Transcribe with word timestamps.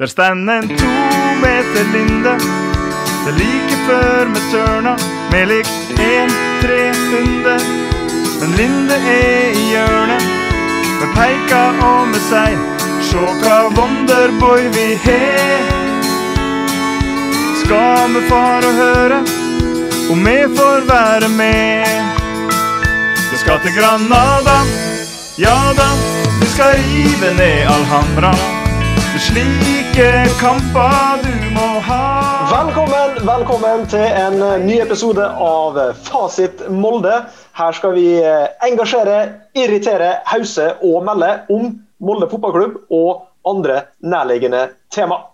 Der 0.00 0.06
stender 0.06 0.58
en 0.58 0.68
to 0.68 0.86
meter 1.42 1.84
linde. 1.92 2.32
Det 3.24 3.32
er 3.32 3.38
like 3.38 3.76
før 3.86 4.28
med 4.28 4.40
tørna, 4.52 4.94
med 5.32 5.46
likt 5.46 5.90
en 6.00 6.30
tre 6.62 6.78
hunde. 7.10 7.56
Men 8.40 8.50
Linde 8.56 8.94
er 8.94 9.50
i 9.50 9.64
hjørnet, 9.72 10.24
med 11.00 11.10
peika 11.16 11.60
og 11.88 12.08
med 12.08 12.22
seg. 12.30 12.56
Sjå 13.10 13.26
hva 13.42 13.58
Wonderboy 13.76 14.70
vi 14.76 14.86
har. 15.04 15.68
Skal 17.60 18.14
vi 18.14 18.22
fare 18.30 18.70
og 18.70 18.80
høre 18.80 19.18
om 20.14 20.24
vi 20.24 20.38
får 20.56 20.88
være 20.88 21.28
med? 21.28 21.84
Vi 23.32 23.42
skal 23.42 23.60
til 23.66 23.76
Granada, 23.76 24.56
ja 25.38 25.60
da, 25.76 25.90
vi 26.40 26.50
skal 26.54 26.72
rive 26.88 27.34
ned 27.36 27.68
Alhambra. 27.76 28.32
Det 29.12 29.20
er 29.20 29.79
slike 29.90 30.28
kamper 30.38 31.22
du 31.22 31.54
må 31.54 31.66
ha. 31.82 32.02
Velkommen, 32.50 33.16
velkommen 33.26 33.86
til 33.90 34.04
en 34.04 34.36
eh, 34.42 34.60
ny 34.62 34.76
episode 34.84 35.24
av 35.24 35.78
Fasit 36.06 36.62
Molde. 36.70 37.16
Her 37.58 37.74
skal 37.74 37.96
vi 37.96 38.04
eh, 38.22 38.46
engasjere, 38.66 39.16
irritere, 39.58 40.12
hause 40.30 40.74
og 40.86 41.02
melde 41.08 41.32
om 41.50 41.72
Molde 41.98 42.28
fotballklubb 42.30 42.78
og 42.94 43.26
andre 43.50 43.82
nærliggende 43.98 44.68
tema. 44.94 45.24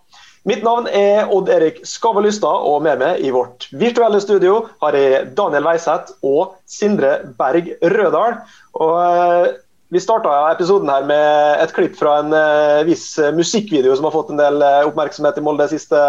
Mitt 0.46 0.62
navn 0.64 0.86
er 0.88 1.28
Odd 1.34 1.50
Erik 1.50 1.82
Skavalystad, 1.84 2.64
og 2.70 2.84
med 2.86 3.02
meg 3.02 3.20
i 3.26 3.32
vårt 3.34 3.66
virtuelle 3.76 4.22
studio 4.22 4.60
har 4.80 4.96
jeg 4.96 5.32
Daniel 5.36 5.66
Weiseth 5.66 6.16
og 6.24 6.56
Sindre 6.70 7.18
Berg 7.36 7.74
Rødal. 7.82 8.40
Og 8.78 8.96
eh, 9.02 9.54
vi 9.88 10.00
starta 10.02 10.32
episoden 10.50 10.90
her 10.90 11.04
med 11.06 11.62
et 11.62 11.72
klipp 11.74 11.94
fra 11.98 12.18
en 12.22 12.34
uh, 12.34 12.86
viss 12.88 13.12
musikkvideo 13.36 13.94
som 13.94 14.08
har 14.08 14.14
fått 14.14 14.32
en 14.34 14.40
del 14.40 14.58
uh, 14.62 14.86
oppmerksomhet 14.88 15.38
i 15.38 15.44
Molde 15.46 15.68
de 15.68 15.76
siste, 15.76 16.00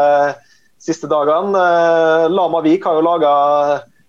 siste 0.82 1.10
dagene. 1.12 1.62
Lama 2.34 2.64
Vik 2.66 2.88
har 2.88 2.98
jo 2.98 3.06
laga 3.06 3.34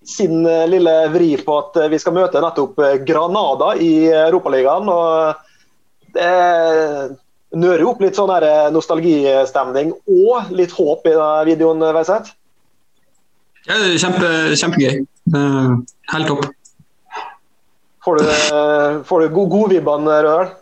sin 0.08 0.40
lille 0.72 0.94
vri 1.12 1.34
på 1.44 1.56
at 1.60 1.74
vi 1.92 1.98
skal 2.00 2.14
møte 2.16 2.40
nettopp 2.40 2.80
Granada 3.04 3.74
i 3.76 4.08
Europaligaen. 4.08 4.88
og 4.88 6.14
Det 6.16 6.30
nører 7.52 7.84
jo 7.84 7.90
opp 7.92 8.00
litt 8.00 8.16
sånn 8.16 8.32
nostalgistemning 8.72 9.92
og 9.92 10.54
litt 10.56 10.72
håp 10.72 11.04
i 11.04 11.12
denne 11.12 11.44
videoen, 11.50 11.84
Veiseth? 11.98 12.32
Ja, 13.68 13.76
kjempe, 14.00 14.32
kjempegøy. 14.56 15.02
helt 16.14 16.32
topp. 16.32 16.48
Får 18.08 18.16
du, 18.16 19.02
får 19.04 19.20
du 19.20 19.28
god, 19.28 19.48
godvibbene, 19.52 20.12
Rødal? 20.24 20.52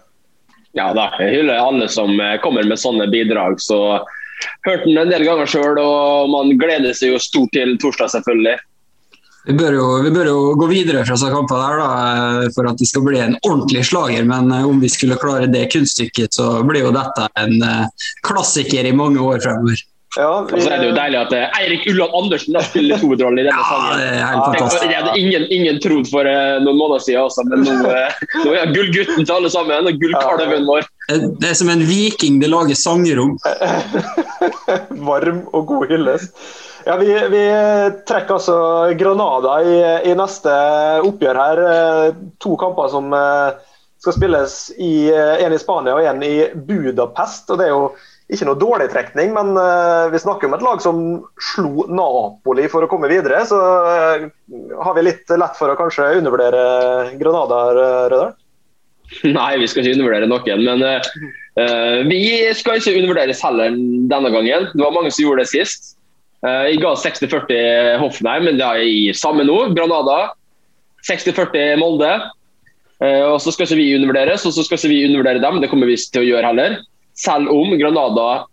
Ja 0.74 0.88
da, 0.96 1.04
jeg 1.22 1.36
hyller 1.38 1.60
alle 1.62 1.86
som 1.88 2.18
kommer 2.42 2.66
med 2.66 2.80
sånne 2.82 3.06
bidrag. 3.12 3.60
så 3.62 4.00
hørte 4.66 4.88
den 4.88 4.98
en 4.98 5.12
del 5.12 5.22
ganger 5.22 5.46
sjøl, 5.46 5.78
og 5.78 6.32
man 6.32 6.50
gleder 6.58 6.90
seg 6.90 7.14
jo 7.14 7.20
stort 7.22 7.54
til 7.54 7.76
torsdag, 7.78 8.10
selvfølgelig. 8.16 8.56
Vi 9.46 9.54
bør, 9.54 9.76
jo, 9.78 9.86
vi 10.02 10.10
bør 10.10 10.26
jo 10.32 10.38
gå 10.58 10.66
videre 10.72 11.04
fra 11.06 11.14
disse 11.14 11.30
kampene 11.30 11.68
da, 11.78 12.50
for 12.56 12.66
at 12.66 12.82
det 12.82 12.90
skal 12.90 13.06
bli 13.06 13.22
en 13.22 13.38
ordentlig 13.46 13.84
slager. 13.86 14.26
Men 14.26 14.50
om 14.58 14.82
vi 14.82 14.90
skulle 14.90 15.20
klare 15.22 15.46
det 15.46 15.68
kunststykket, 15.70 16.34
så 16.34 16.64
blir 16.66 16.88
jo 16.88 16.94
dette 16.96 17.28
en 17.38 17.54
klassiker 18.26 18.90
i 18.90 18.96
mange 19.04 19.22
år 19.22 19.38
fremover. 19.46 19.86
Ja, 20.16 20.46
vi... 20.48 20.56
Og 20.56 20.62
så 20.64 20.70
er 20.72 20.80
det 20.80 20.86
jo 20.88 20.94
deilig 20.96 21.18
at 21.20 21.32
uh, 21.36 21.58
Eirik 21.60 21.82
Ulland 21.90 22.14
Andersen 22.16 22.56
da 22.56 22.62
spiller 22.64 23.00
hovedrollen 23.02 23.40
i 23.42 23.44
denne 23.44 23.60
ja, 23.60 23.66
sangen. 23.68 23.98
Det 24.00 24.06
er 24.08 24.22
helt 24.22 24.44
fantastisk. 24.46 24.86
Jeg 24.88 25.00
hadde 25.02 25.16
ingen, 25.20 25.44
ingen 25.52 25.80
trodd 25.84 26.08
for 26.08 26.28
uh, 26.30 26.56
noen 26.64 26.78
måneder 26.80 27.04
siden, 27.04 27.26
også, 27.26 27.44
men 27.50 27.66
nå, 27.66 27.74
uh, 27.84 28.22
nå 28.46 28.54
er 28.56 28.72
gullgutten 28.72 29.28
til 29.28 29.34
alle 29.36 29.50
sammen. 29.52 29.90
Og 29.90 30.00
gullkalven 30.00 30.64
vår. 30.70 30.88
Det 31.12 31.50
er 31.50 31.58
som 31.60 31.72
en 31.72 31.84
viking 31.86 32.40
det 32.40 32.50
lager 32.50 32.80
sanger 32.80 33.20
om. 33.26 33.36
Varm 35.10 35.44
og 35.52 35.68
god 35.68 35.92
hyllest. 35.92 36.32
Ja, 36.86 36.96
vi, 37.00 37.12
vi, 37.12 37.44
trekker 38.06 38.38
altså 38.38 38.56
Granada 38.96 39.58
i, 39.66 39.78
i, 40.06 40.16
neste 40.16 40.52
oppgjør 41.04 41.40
her. 41.42 41.62
To 42.40 42.56
kamper 42.60 42.92
som 42.92 43.10
skal 43.10 44.14
spilles 44.14 44.58
i 44.78 45.08
en 45.10 45.54
i 45.54 45.58
Spania 45.58 45.96
og 45.98 46.06
en 46.06 46.22
i 46.22 46.36
Budapest. 46.54 47.50
og 47.50 47.58
det 47.58 47.66
er 47.66 47.74
jo 47.74 47.88
ikke 48.26 48.46
noe 48.48 48.58
dårlig 48.58 48.88
trekning, 48.90 49.30
men 49.36 49.52
uh, 49.54 50.10
vi 50.10 50.18
snakker 50.18 50.48
om 50.48 50.56
et 50.56 50.64
lag 50.64 50.80
som 50.82 50.96
slo 51.52 51.86
Napoli 51.86 52.66
for 52.70 52.82
å 52.82 52.88
komme 52.90 53.10
videre. 53.10 53.44
Så 53.46 53.54
uh, 53.54 54.26
har 54.82 54.96
vi 54.96 55.04
litt 55.06 55.30
lett 55.30 55.58
for 55.58 55.70
å 55.70 55.76
kanskje 55.78 56.16
undervurdere 56.18 57.14
Granada, 57.20 57.60
Rødal? 58.10 58.32
Nei, 59.36 59.52
vi 59.62 59.68
skal 59.70 59.84
ikke 59.84 60.00
undervurdere 60.00 60.30
noen. 60.30 60.64
Men 60.66 60.82
uh, 60.82 62.00
vi 62.10 62.24
skal 62.58 62.80
ikke 62.80 62.96
undervurderes 62.96 63.44
heller 63.46 63.78
denne 64.10 64.34
gangen. 64.34 64.66
Det 64.74 64.82
var 64.82 64.96
mange 64.96 65.14
som 65.14 65.28
gjorde 65.28 65.44
det 65.44 65.52
sist. 65.52 65.92
jeg 66.46 66.82
ga 66.82 66.90
60-40 66.98 67.96
Hoffenheim, 68.02 68.50
men 68.50 68.58
det 68.58 68.66
er 68.66 68.82
i 68.82 69.14
samme 69.14 69.46
nå. 69.46 69.60
Granada 69.78 70.32
60-40 71.06 71.78
Molde. 71.78 72.10
og 72.98 73.38
så 73.40 73.54
skal 73.54 73.68
ikke 73.68 73.78
vi 73.78 73.94
undervurderes, 73.94 74.44
og 74.48 74.52
så 74.52 74.66
skal 74.66 74.80
ikke 74.80 74.92
vi 74.92 75.00
undervurdere 75.06 75.42
dem. 75.46 75.62
Det 75.62 75.70
kommer 75.70 75.86
vi 75.86 75.96
til 75.96 76.24
å 76.24 76.28
gjøre 76.32 76.50
heller 76.50 76.78
selv 77.16 77.50
om 77.52 77.74
Granada 77.80 78.46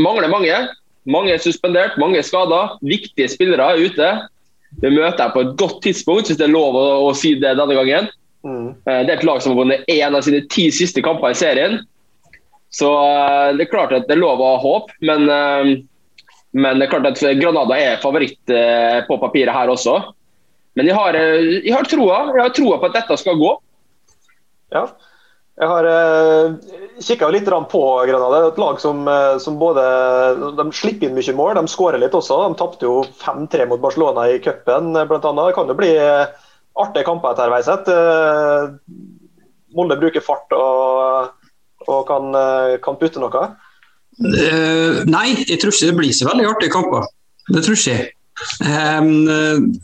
mangler 0.00 0.30
mange. 0.32 0.60
Mange 1.10 1.32
er 1.34 1.42
suspendert, 1.42 1.96
mange 2.00 2.20
er 2.20 2.26
skada. 2.26 2.76
Viktige 2.84 3.30
spillere 3.32 3.72
er 3.72 3.84
ute. 3.86 4.10
Vi 4.80 4.90
møter 4.92 5.24
jeg 5.24 5.34
på 5.34 5.44
et 5.44 5.54
godt 5.58 5.80
tidspunkt, 5.82 6.28
hvis 6.28 6.38
det 6.38 6.46
er 6.46 6.52
lov 6.54 6.76
å, 6.78 6.86
å 7.08 7.14
si 7.16 7.34
det 7.40 7.56
denne 7.58 7.76
gangen. 7.78 8.10
Mm. 8.46 8.68
Det 8.86 9.08
er 9.08 9.16
et 9.18 9.26
lag 9.26 9.40
som 9.42 9.52
har 9.52 9.62
vunnet 9.64 9.88
én 9.90 10.16
av 10.16 10.24
sine 10.24 10.44
ti 10.52 10.68
siste 10.74 11.02
kamper 11.04 11.34
i 11.34 11.38
serien. 11.38 11.80
Så 12.70 12.88
eh, 12.94 13.48
det 13.58 13.66
er 13.66 13.72
klart 13.72 13.94
at 13.96 14.06
det 14.06 14.14
er 14.14 14.22
lov 14.22 14.40
å 14.40 14.52
ha 14.54 14.62
håp, 14.62 14.94
men, 15.02 15.26
eh, 15.26 15.72
men 16.54 16.78
det 16.78 16.86
er 16.86 16.92
klart 16.92 17.10
at 17.10 17.22
Granada 17.40 17.76
er 17.76 18.00
favoritt 18.02 18.54
eh, 18.54 19.02
på 19.08 19.18
papiret 19.22 19.54
her 19.54 19.72
også. 19.72 19.98
Men 20.78 20.86
jeg 20.86 20.94
har, 20.94 21.18
jeg 21.18 21.74
har 21.74 21.88
troa. 21.90 22.20
Jeg 22.30 22.44
har 22.44 22.52
troa 22.54 22.76
på 22.78 22.88
at 22.88 23.00
dette 23.00 23.16
skal 23.18 23.38
gå. 23.40 23.50
Ja, 24.70 24.84
jeg 25.60 25.68
har 25.68 25.86
uh, 25.86 26.54
kikka 27.04 27.30
litt 27.32 27.48
på 27.72 27.82
Granada. 28.08 28.38
Det 28.38 28.46
er 28.48 28.52
et 28.52 28.60
lag 28.62 28.80
som, 28.82 29.08
som, 29.40 29.58
både 29.60 29.84
de 30.58 30.66
slipper 30.76 31.08
inn 31.08 31.16
mye 31.16 31.34
mål, 31.36 31.54
de 31.58 31.72
skårer 31.72 32.00
litt 32.00 32.16
også. 32.16 32.38
De 32.48 32.58
tapte 32.60 32.88
jo 32.88 33.00
5-3 33.22 33.68
mot 33.70 33.82
Barcelona 33.82 34.28
i 34.30 34.40
cupen 34.42 34.92
bl.a. 34.96 35.20
Det 35.20 35.56
kan 35.56 35.72
jo 35.72 35.78
bli 35.78 35.94
artige 36.80 37.06
kamper 37.08 37.34
etter 37.34 37.52
hvert 37.52 37.68
sett. 37.68 37.90
Molde 39.76 40.00
bruker 40.00 40.24
fart 40.24 40.52
og, 40.56 41.34
og 41.86 42.00
kan, 42.08 42.32
kan, 42.84 43.00
putte 43.00 43.22
noe. 43.22 43.44
Uh, 44.20 45.04
nei, 45.08 45.28
jeg 45.46 45.60
tror 45.60 45.72
ikke 45.72 45.92
det 45.92 45.98
blir 46.00 46.16
så 46.16 46.28
veldig 46.28 46.48
artige 46.50 46.74
kamper. 46.74 47.08
Det 47.50 47.64
tror 47.64 47.78
ikke 47.78 47.94
jeg. 47.94 48.10
Um, 48.60 49.26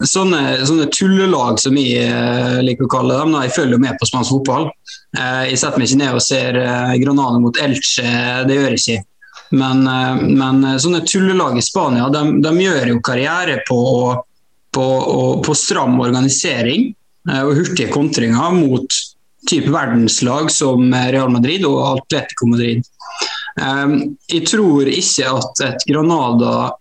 sånne, 0.00 0.41
sånne, 0.69 0.87
tullelag 0.94 1.59
som 1.61 1.77
jeg 1.77 2.06
uh, 2.09 2.61
liker 2.65 2.87
å 2.87 2.93
kalle 2.93 3.19
dem, 3.19 3.34
da, 3.34 3.44
jeg 3.44 3.55
følger 3.56 3.77
jo 3.77 3.83
med 3.83 3.99
på 4.00 4.09
spansk 4.09 4.33
fotball. 4.37 4.71
Uh, 5.17 5.44
jeg 5.50 5.61
setter 5.61 5.81
meg 5.81 5.91
ikke 5.91 6.00
ned 6.03 6.17
og 6.17 6.25
ser 6.25 6.59
uh, 6.61 6.94
Granada 7.03 7.41
mot 7.43 7.61
Elche, 7.62 8.06
det 8.49 8.56
gjør 8.56 8.77
jeg 8.77 8.83
ikke. 8.83 9.05
Men, 9.56 9.84
men 10.34 10.65
sånne 10.83 11.05
tullelag 11.06 11.55
i 11.55 11.62
Spania 11.62 12.09
de, 12.11 12.21
de, 12.43 12.50
gjør 12.65 12.89
jo 12.91 13.03
karriere 13.06 13.61
på, 13.69 13.77
på, 14.75 14.87
på 15.47 15.55
stram 15.55 16.00
organisering 16.03 16.88
og 17.31 17.53
hurtige 17.55 17.93
kontringer 17.94 18.56
mot 18.56 18.99
type 19.47 19.71
verdenslag 19.71 20.50
som 20.50 20.91
Real 20.91 21.31
Madrid 21.31 21.62
og 21.69 21.78
Atletico 21.93 22.50
Madrid. 22.50 22.83
Um, 23.55 24.17
jeg 24.27 24.49
tror 24.50 24.91
ikke 24.91 25.31
at 25.38 25.62
et 25.69 25.87
Granada 25.88 26.73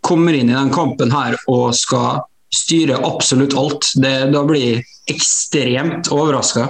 kommer 0.00 0.32
inn 0.32 0.50
i 0.50 0.56
den 0.56 0.72
kampen 0.72 1.12
her 1.12 1.36
og 1.50 1.74
skal 1.76 2.22
styre 2.54 3.00
absolutt 3.06 3.56
alt. 3.58 3.90
Det, 4.00 4.14
da 4.32 4.44
blir 4.46 4.62
jeg 4.62 4.84
ekstremt 5.10 6.10
overraska. 6.14 6.68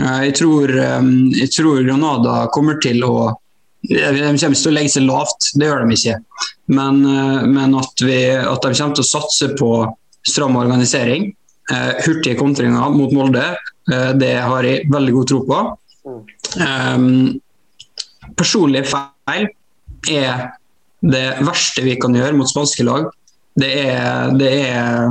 Eh, 0.00 0.22
jeg, 0.28 0.36
eh, 0.40 1.10
jeg, 1.36 1.52
tror 1.56 1.82
Granada 1.84 2.46
kommer 2.54 2.80
til 2.82 3.04
å 3.06 3.14
De 3.80 3.96
kommer 4.12 4.54
til 4.54 4.68
å 4.68 4.74
legge 4.76 4.92
seg 4.92 5.06
lavt, 5.08 5.52
det 5.56 5.68
gjør 5.68 5.86
de 5.86 5.96
ikke. 5.96 6.16
Men, 6.68 7.00
eh, 7.08 7.44
men 7.48 7.76
at, 7.80 8.02
vi, 8.04 8.18
at, 8.36 8.60
de 8.60 8.76
kommer 8.76 8.98
til 8.98 9.06
å 9.06 9.10
satse 9.10 9.50
på 9.56 9.70
stram 10.28 10.58
organisering, 10.60 11.30
hurtige 12.04 12.36
kontringer 12.36 12.90
mot 12.92 13.12
Molde, 13.14 13.44
det 14.18 14.32
har 14.42 14.66
jeg 14.66 14.88
veldig 14.90 15.12
god 15.14 15.28
tro 15.30 15.38
på. 15.46 15.58
Um, 16.58 17.04
personlige 18.36 18.90
feil 18.90 19.46
er 20.10 20.50
det 21.00 21.24
verste 21.46 21.84
vi 21.84 21.96
kan 22.00 22.14
gjøre 22.16 22.36
mot 22.36 22.50
spanske 22.50 22.84
lag. 22.86 23.08
Det 23.60 23.70
er, 23.82 24.30
det 24.38 24.50
er 24.70 25.10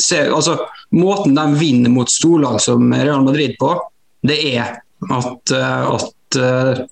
se, 0.00 0.20
altså, 0.30 0.58
Måten 0.94 1.34
de 1.34 1.58
vinner 1.58 1.90
mot 1.90 2.10
storlag 2.10 2.60
som 2.62 2.92
Real 2.94 3.24
Madrid 3.26 3.56
på, 3.58 3.72
det 4.22 4.36
er 4.54 4.76
at, 5.10 5.50
at 5.50 6.38
uh, 6.38 6.84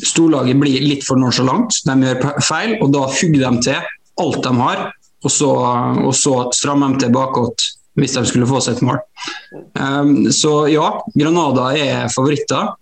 storlaget 0.00 0.56
blir 0.56 0.80
litt 0.80 1.04
for 1.04 1.20
nonsjalant. 1.20 1.82
De 1.84 1.96
gjør 2.00 2.40
feil, 2.40 2.78
og 2.80 2.94
da 2.94 3.04
hugger 3.04 3.42
de 3.44 3.66
til 3.66 3.90
alt 4.24 4.40
de 4.46 4.54
har. 4.56 4.86
Og 5.26 5.32
så, 5.32 5.50
og 6.00 6.14
så 6.16 6.34
strammer 6.56 6.94
de 6.94 7.04
til 7.04 7.12
bakåt 7.12 7.68
hvis 7.96 8.12
de 8.16 8.24
skulle 8.28 8.48
få 8.48 8.60
seg 8.60 8.76
et 8.76 8.84
mål. 8.84 8.98
Um, 9.76 10.26
så 10.32 10.66
ja, 10.68 10.88
Granada 11.16 11.70
er 11.76 12.10
favoritter. 12.12 12.74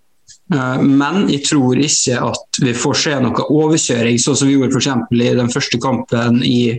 Eh, 0.53 0.81
men 0.81 1.25
jeg 1.31 1.43
tror 1.47 1.79
ikke 1.81 2.19
at 2.21 2.59
vi 2.61 2.73
får 2.77 2.99
se 3.01 3.15
noe 3.23 3.47
overkjøring, 3.49 4.19
sånn 4.21 4.37
som 4.37 4.49
vi 4.49 4.57
gjorde 4.57 4.77
f.eks. 4.77 4.89
i 5.17 5.31
den 5.39 5.51
første 5.53 5.81
kampen 5.81 6.41
i, 6.45 6.75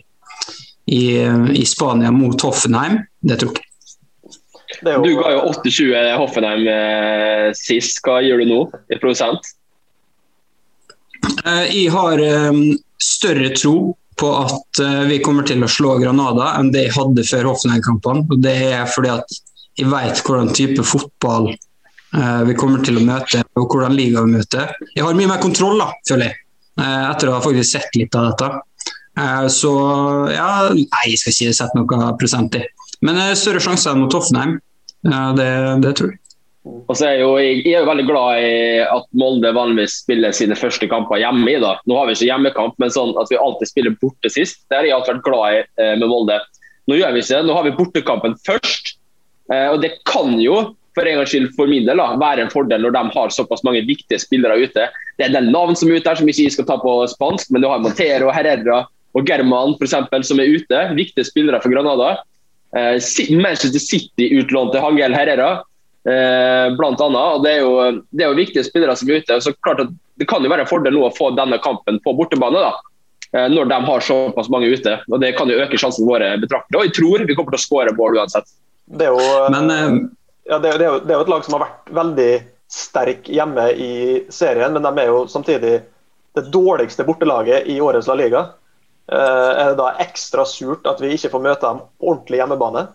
i, 0.86 1.02
i, 1.26 1.64
Spania 1.66 2.12
mot 2.14 2.46
Hoffenheim. 2.46 3.00
Det 3.18 3.40
tror 3.42 3.52
jeg 3.52 3.58
ikke. 3.58 3.72
Jo... 4.86 5.02
Du 5.02 5.12
ga 5.18 5.34
jo 5.34 5.44
8-20 5.50 6.08
Hoffenheim 6.20 6.66
eh, 6.70 7.50
sist. 7.58 8.02
Hva 8.06 8.20
gjør 8.22 8.44
du 8.44 8.50
nå 8.52 8.62
i 8.92 9.00
prosent? 9.02 9.54
Eh, 11.42 11.66
jeg 11.72 11.94
har 11.94 12.22
eh, 12.22 12.64
større 13.02 13.50
tro 13.56 13.76
på 14.16 14.28
at 14.38 14.80
eh, 14.80 15.02
vi 15.10 15.20
kommer 15.24 15.46
til 15.48 15.64
å 15.64 15.70
slå 15.70 15.98
Granada 16.00 16.54
enn 16.60 16.70
det 16.72 16.86
jeg 16.86 16.96
hadde 17.00 17.26
før 17.26 17.50
Hoffenheim-kampene. 17.50 18.38
Det 18.42 18.58
er 18.70 18.86
fordi 18.90 19.16
at 19.16 19.40
jeg 19.76 19.90
vet 19.90 20.22
hvordan 20.24 20.54
type 20.56 20.84
fotball 20.86 21.50
Eh, 21.50 21.75
vi 22.46 22.54
kommer 22.58 22.84
til 22.84 23.00
å 23.00 23.04
møte, 23.04 23.42
og 23.58 23.72
hvordan 23.72 23.96
liga 23.96 24.22
vi 24.24 24.36
møter. 24.36 24.72
Jeg 24.94 25.04
har 25.04 25.16
mye 25.18 25.30
mer 25.30 25.42
kontroll, 25.42 25.80
da, 25.80 25.90
føler 26.08 26.30
jeg, 26.30 26.38
eh, 26.80 27.02
etter 27.10 27.30
å 27.30 27.36
ha 27.36 27.42
faktisk 27.44 27.76
sett 27.76 27.98
litt 27.98 28.14
av 28.16 28.30
dette. 28.30 28.50
Eh, 29.18 29.46
så 29.52 29.72
ja, 30.32 30.50
nei, 30.72 31.06
jeg 31.10 31.20
skal 31.20 31.34
ikke 31.34 31.56
sette 31.60 31.80
noe 31.80 32.12
prosent 32.20 32.56
i. 32.58 32.62
Men 33.04 33.20
større 33.36 33.60
sjanser 33.60 33.92
enn 33.92 34.04
mot 34.04 34.14
Hoffenheim, 34.16 34.56
det, 35.36 35.50
det 35.84 35.92
tror 35.98 36.14
jeg. 36.14 36.20
Og 36.66 36.96
så 36.98 37.04
er 37.12 37.20
jo, 37.20 37.28
jeg, 37.38 37.60
er 37.68 37.84
jo 37.84 37.86
veldig 37.86 38.04
glad 38.08 38.40
i 38.42 38.54
at 38.82 39.04
Molde 39.14 39.52
vanligvis 39.54 40.00
spiller 40.00 40.34
sine 40.34 40.56
første 40.58 40.88
kamper 40.90 41.20
hjemme. 41.20 41.46
i 41.52 41.60
da. 41.62 41.76
Nå 41.86 41.98
har 41.98 42.08
vi 42.08 42.16
ikke 42.16 42.30
hjemmekamp, 42.30 42.74
men 42.82 42.90
sånn 42.90 43.12
at 43.20 43.30
vi 43.30 43.38
alltid 43.38 43.70
spiller 43.70 43.94
borte 44.00 44.32
sist. 44.32 44.64
Det 44.66 44.80
har 44.80 44.88
jeg 44.88 44.96
alltid 44.96 45.14
vært 45.14 45.28
glad 45.28 45.58
i 45.60 45.90
med 46.00 46.10
Molde. 46.10 46.40
Nå 46.90 46.98
gjør 46.98 47.14
vi 47.14 47.22
ikke 47.22 47.36
det. 47.36 47.46
Nå 47.46 47.54
har 47.54 47.68
vi 47.68 47.76
bortekampen 47.76 48.34
først. 48.48 48.96
Og 49.52 49.78
det 49.84 49.92
kan 50.10 50.34
jo 50.42 50.58
for 50.96 51.06
en 51.06 51.20
gangs 51.20 51.32
skyld 51.32 51.52
for 51.56 51.68
min 51.70 51.86
del 51.86 52.00
da, 52.00 52.08
være 52.20 52.46
en 52.46 52.52
fordel 52.52 52.84
når 52.84 52.94
de 52.96 53.02
har 53.14 53.34
såpass 53.34 53.64
mange 53.66 53.84
viktige 53.86 54.20
spillere 54.22 54.56
ute. 54.64 54.88
Det 55.16 55.26
er 55.26 55.30
en 55.30 55.38
del 55.38 55.50
navn 55.52 55.76
som 55.76 55.90
er 55.90 56.00
ute 56.00 56.10
her 56.10 56.20
som 56.20 56.30
ikke 56.32 56.54
skal 56.54 56.68
ta 56.68 56.78
på 56.80 56.96
spansk, 57.12 57.52
men 57.52 57.64
du 57.64 57.68
har 57.70 57.82
Montero, 57.84 58.32
Herrera 58.34 58.86
og 59.16 59.28
German 59.28 59.76
for 59.76 59.86
eksempel, 59.88 60.24
som 60.26 60.40
er 60.40 60.52
ute. 60.52 60.82
Viktige 60.96 61.28
spillere 61.28 61.60
for 61.62 61.72
Granada. 61.72 62.16
Eh, 62.76 62.96
Manchester 63.36 63.80
City 63.80 64.28
utlånte 64.40 64.80
Hangel 64.82 65.14
Herrera, 65.16 65.62
eh, 66.08 66.66
blant 66.76 67.00
annet. 67.00 67.36
Og 67.36 67.44
det 67.44 67.54
er, 67.54 67.62
jo, 67.64 68.02
det 68.10 68.26
er 68.26 68.32
jo 68.32 68.40
viktige 68.40 68.66
spillere 68.66 68.96
som 68.96 69.10
er 69.10 69.22
ute. 69.22 69.40
så 69.40 69.54
klart 69.64 69.86
at 69.86 69.94
Det 70.16 70.24
kan 70.28 70.42
jo 70.42 70.48
være 70.48 70.64
en 70.64 70.68
fordel 70.68 70.94
nå 70.96 71.02
å 71.04 71.12
få 71.12 71.34
denne 71.36 71.58
kampen 71.60 72.00
på 72.00 72.16
bortebane. 72.16 72.60
da 72.60 72.72
eh, 73.36 73.48
når 73.52 73.68
de 73.68 73.80
har 73.84 74.00
såpass 74.00 74.48
mange 74.48 74.66
ute. 74.66 75.00
og 75.08 75.20
Det 75.20 75.36
kan 75.36 75.48
jo 75.48 75.60
øke 75.60 75.76
sjansene 75.76 76.08
våre 76.08 76.36
betraktelig. 76.40 76.78
Og 76.78 76.84
jeg 76.84 76.94
tror 76.96 77.26
vi 77.26 77.34
kommer 77.34 77.52
til 77.52 77.60
å 77.60 77.66
skåre 77.66 77.96
mål 77.96 78.20
uansett. 78.20 78.48
Det 78.86 79.06
er 79.06 79.12
jo, 79.12 79.48
Men, 79.50 79.70
eh, 79.70 80.08
ja, 80.48 80.58
det, 80.58 80.76
det, 80.78 80.84
er 80.84 80.92
jo, 80.92 81.00
det, 81.02 81.10
er 81.12 81.18
jo, 81.18 81.24
et 81.24 81.32
lag 81.32 81.44
som 81.44 81.56
har 81.56 81.64
vært 81.66 81.90
veldig 81.96 82.30
sterk 82.70 83.28
hjemme 83.30 83.66
i 83.72 83.92
serien, 84.32 84.74
men 84.74 84.84
de 84.84 85.02
er 85.02 85.10
jo 85.10 85.24
samtidig 85.30 85.74
det 86.36 86.44
dårligste 86.52 87.06
bortelaget 87.06 87.68
i 87.72 87.80
årets 87.80 88.08
La 88.10 88.16
Liga. 88.18 88.42
Eh, 89.12 89.50
er 89.62 89.72
det 89.72 89.78
da 89.78 89.92
ekstra 90.02 90.44
surt 90.48 90.86
at 90.90 91.00
vi 91.02 91.14
ikke 91.14 91.30
får 91.32 91.44
møte 91.44 91.66
dem 91.68 91.82
ordentlig 92.02 92.42
hjemmebane? 92.42 92.86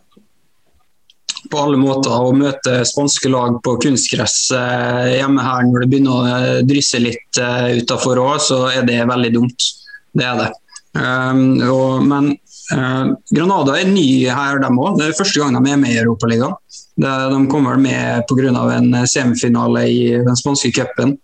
På 1.51 1.63
alle 1.63 1.79
måter. 1.79 2.13
Å 2.13 2.33
møte 2.37 2.81
spanske 2.87 3.31
lag 3.31 3.57
på 3.65 3.75
kunstgress 3.81 4.37
eh, 4.55 5.17
hjemme 5.17 5.43
her 5.43 5.65
når 5.67 5.83
det 5.83 5.91
begynner 5.91 6.17
å 6.17 6.35
eh, 6.35 6.63
drysse 6.67 7.01
litt 7.01 7.41
eh, 7.41 7.81
utafor 7.81 8.21
òg, 8.21 8.35
så 8.43 8.65
er 8.71 8.85
det 8.87 8.99
veldig 9.09 9.33
dumt. 9.39 9.71
Det 10.11 10.27
er 10.27 10.43
det. 10.43 10.51
Um, 10.91 11.55
og, 11.71 12.03
men 12.03 12.33
uh, 12.75 13.11
Granada 13.35 13.77
er 13.79 13.89
ny 13.89 14.05
her, 14.27 14.61
dem 14.63 14.79
òg. 14.81 14.99
Det 14.99 15.09
er 15.09 15.17
første 15.17 15.41
gang 15.41 15.57
de 15.57 15.71
er 15.71 15.81
med 15.81 15.95
i 15.95 16.01
Europaligaen. 16.03 16.55
De 17.01 17.41
kom 17.49 17.67
vel 17.69 17.81
med 17.81 18.23
pga. 18.29 18.51
en 18.77 18.93
semifinale 19.07 19.85
i 19.89 20.01
den 20.21 20.37
spanske 20.37 20.71
cupen. 20.75 21.17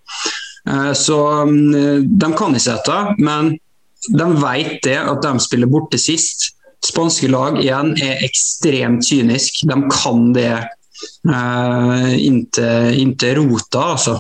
Eh, 0.68 0.94
så 0.94 1.46
mm, 1.46 2.18
de 2.20 2.30
kan 2.38 2.56
ikke 2.56 2.74
dette, 2.74 2.98
men 3.20 3.52
de 4.08 4.28
vet 4.42 4.80
det 4.84 4.98
at 4.98 5.22
de 5.24 5.44
spiller 5.44 5.70
borte 5.72 6.00
sist. 6.02 6.54
Spanske 6.86 7.30
lag 7.32 7.60
igjen 7.62 7.94
er 8.04 8.24
ekstremt 8.26 9.06
kynisk. 9.06 9.64
De 9.68 9.78
kan 9.92 10.34
det 10.36 10.52
inntil, 11.28 12.96
inntil 12.98 13.42
rota, 13.42 13.84
altså. 13.94 14.16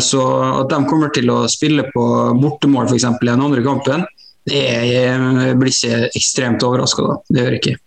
Så 0.00 0.20
at 0.62 0.70
de 0.70 0.78
kommer 0.88 1.10
til 1.12 1.32
å 1.32 1.42
spille 1.50 1.84
på 1.92 2.04
bortemål 2.40 2.88
f.eks. 2.88 3.08
i 3.10 3.28
den 3.28 3.42
andre 3.42 3.64
kampen, 3.64 4.06
jeg, 4.48 4.88
jeg 4.88 5.56
blir 5.60 5.72
ikke 5.72 6.10
ekstremt 6.16 6.64
overraska 6.64 7.06
da. 7.06 7.16
Det 7.28 7.42
gjør 7.42 7.56
jeg 7.56 7.62
ikke. 7.62 7.78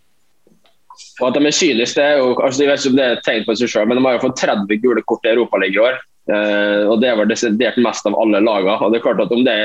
Og 1.22 1.28
at 1.30 1.38
de 1.38 1.46
er 1.46 1.56
kyniske, 1.56 1.98
det 2.00 2.06
er 2.06 2.20
jo, 2.22 2.34
altså, 2.42 2.64
jeg 2.64 2.70
vet 2.70 2.82
ikke 2.82 2.92
om 2.92 2.98
det 2.98 3.06
er 3.06 3.16
et 3.16 3.26
tegn 3.26 3.46
på 3.48 3.56
seg 3.58 3.72
selv, 3.72 3.90
men 3.90 4.00
de 4.00 4.06
har 4.06 4.18
jo 4.18 4.24
fått 4.26 4.42
30 4.42 4.82
gule 4.84 5.04
kort 5.10 5.26
i 5.28 5.34
Europaligaen 5.34 5.78
i 5.78 5.82
år. 5.84 6.00
Eh, 6.34 6.84
og 6.88 7.02
Det 7.02 7.14
var 7.20 7.30
desidert 7.30 7.80
mest 7.82 8.08
av 8.08 8.18
alle 8.20 8.42
lagene. 8.44 8.78
Og 8.80 8.94
det 8.94 9.00
er 9.00 9.06
klart 9.08 9.22
at 9.24 9.32
Om 9.32 9.44
det 9.46 9.58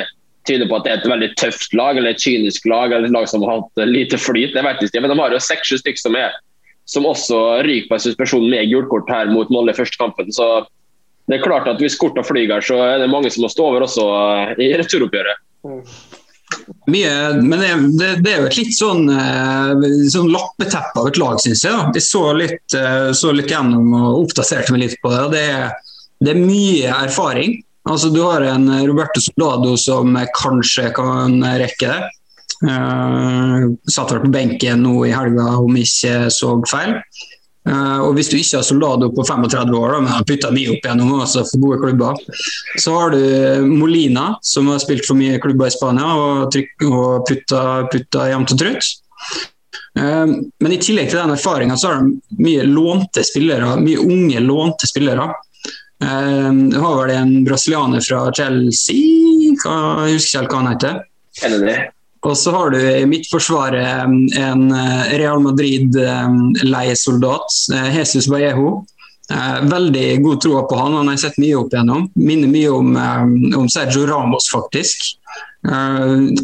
tyder 0.49 0.69
på 0.69 0.79
at 0.79 0.85
det 0.85 0.93
er 0.93 1.01
et 1.03 1.11
veldig 1.13 1.31
tøft 1.37 1.75
lag 1.77 1.99
eller 1.99 2.15
et 2.15 2.23
kynisk 2.23 2.67
lag 2.67 2.93
eller 2.93 3.09
et 3.09 3.15
lag 3.15 3.29
som 3.29 3.43
har 3.45 3.61
hatt 3.61 3.89
lite 3.89 4.17
flyt, 4.17 4.55
det 4.55 4.65
vet 4.65 4.81
jeg 4.81 4.89
ikke. 4.91 5.03
Men 5.05 5.13
de 5.13 5.19
har 5.21 5.35
jo 5.35 5.41
seks-sju 5.45 5.77
stykker 5.83 6.01
som, 6.01 6.17
er 6.17 6.33
som 6.89 7.09
også 7.09 7.41
ryker 7.67 7.91
på 7.91 7.99
en 7.99 8.05
suspensjon 8.07 8.49
med 8.49 8.71
gult 8.73 8.89
kort 8.89 9.13
her 9.13 9.29
mot 9.33 9.51
Molde 9.53 9.75
i 9.75 9.79
første 9.79 10.01
kampen. 10.01 10.33
Så 10.33 10.47
det 11.29 11.37
er 11.37 11.45
klart 11.45 11.69
at 11.69 11.83
hvis 11.83 11.99
kortene 12.01 12.25
flyger, 12.25 12.65
så 12.65 12.81
er 12.81 13.03
det 13.03 13.11
mange 13.13 13.31
som 13.31 13.45
må 13.45 13.53
stå 13.53 13.67
over 13.69 13.85
også 13.85 14.07
i 14.57 14.73
returoppgjøret. 14.81 15.45
Mm. 15.69 15.83
Mye, 16.89 17.13
men 17.43 17.61
det, 17.61 17.71
det, 17.99 18.09
det, 18.25 18.33
er 18.33 18.43
jo 18.43 18.49
et 18.49 18.59
litt 18.59 18.75
sånn, 18.77 19.09
eh, 19.13 19.87
sånn 20.13 20.31
lappeteppe 20.33 21.03
av 21.03 21.11
et 21.11 21.21
lag, 21.21 21.39
syns 21.43 21.65
jeg. 21.65 21.75
Da. 21.75 21.93
Jeg 21.97 22.07
så 22.07 22.23
litt, 22.37 22.77
eh, 22.77 23.09
så 23.17 23.33
litt, 23.37 23.53
gjennom 23.53 23.93
og 23.97 24.25
oppdaterte 24.25 24.75
meg 24.75 24.87
litt 24.87 24.99
på 25.03 25.13
det. 25.13 25.25
Det 25.35 25.43
er, 25.53 25.97
det 26.25 26.35
er 26.35 26.41
mye 26.43 26.93
erfaring. 27.05 27.59
Altså, 27.89 28.13
du 28.13 28.23
har 28.25 28.45
en 28.45 28.69
Roberto 28.89 29.23
Soldado 29.25 29.77
som 29.81 30.17
kanskje 30.37 30.91
kan 30.97 31.41
rekke 31.61 31.93
det. 31.93 32.15
Uh, 32.59 33.71
satt 33.87 34.11
vel 34.11 34.25
på 34.25 34.33
benken 34.35 34.81
nå 34.83 35.05
i 35.07 35.13
helga 35.15 35.45
om 35.63 35.77
jeg 35.79 35.87
ikke 35.87 36.15
så 36.35 36.57
feil. 36.67 36.97
Uh, 37.69 38.01
og 38.07 38.15
Hvis 38.17 38.31
du 38.33 38.39
ikke 38.39 38.61
har 38.61 38.65
Soldado 38.65 39.11
på 39.13 39.25
35 39.27 39.75
år, 39.77 39.99
men 40.01 40.13
har 40.13 40.25
putta 40.29 40.51
mye 40.55 40.73
opp 40.73 40.87
igjennom 40.87 41.19
også 41.19 41.45
for 41.51 41.65
gode 41.67 41.81
klubber, 41.83 42.23
så 42.81 42.95
har 42.97 43.13
du 43.13 43.67
Molina, 43.69 44.31
som 44.41 44.71
har 44.73 44.81
spilt 44.81 45.05
for 45.09 45.19
mye 45.19 45.41
klubber 45.43 45.69
i 45.69 45.75
Spania 45.75 46.09
og, 46.15 46.49
tryk, 46.55 46.73
og 46.89 47.27
putta, 47.29 47.65
putta 47.93 48.29
jevnt 48.31 48.55
og 48.55 48.63
trutt. 48.63 48.89
Uh, 49.99 50.39
men 50.65 50.73
i 50.73 50.81
tillegg 50.81 51.11
til 51.13 51.21
den 51.21 51.35
erfaringa, 51.35 51.77
så 51.77 51.93
har 51.93 52.01
de 52.01 52.41
mye 52.41 52.65
lånte 52.69 53.27
spillere, 53.27 53.77
mye 53.83 54.01
unge 54.07 54.43
lånte 54.47 54.89
spillere. 54.89 55.29
Uh, 55.99 56.49
du 56.73 56.79
har 56.81 56.99
vel 57.03 57.15
en 57.19 57.37
brasilianer 57.45 58.05
fra 58.07 58.25
Chelsea, 58.33 59.53
jeg 59.53 60.17
husker 60.17 60.47
ikke 60.47 60.57
hva 60.57 60.65
han 60.65 60.73
heter. 60.73 61.01
Kennedy. 61.39 61.79
Og 62.27 62.35
så 62.39 62.51
har 62.51 62.71
du 62.75 62.81
i 62.83 63.07
midtforsvaret 63.07 63.87
en 64.39 64.73
eh, 64.75 65.19
Real 65.21 65.41
Madrid-leiesoldat, 65.45 67.47
eh, 67.75 67.99
Jesus 67.99 68.29
Vallejo. 68.31 68.85
Eh, 69.31 69.59
veldig 69.71 70.23
god 70.25 70.41
tro 70.43 70.67
på 70.67 70.77
han, 70.81 70.95
han 70.99 71.09
har 71.13 71.19
sett 71.21 71.39
mye 71.39 71.57
opp 71.61 71.73
igjennom. 71.75 72.09
Minner 72.19 72.49
mye 72.51 72.71
om, 72.75 72.89
om 73.61 73.69
Sergio 73.71 74.07
Ramos, 74.09 74.51
faktisk. 74.55 74.99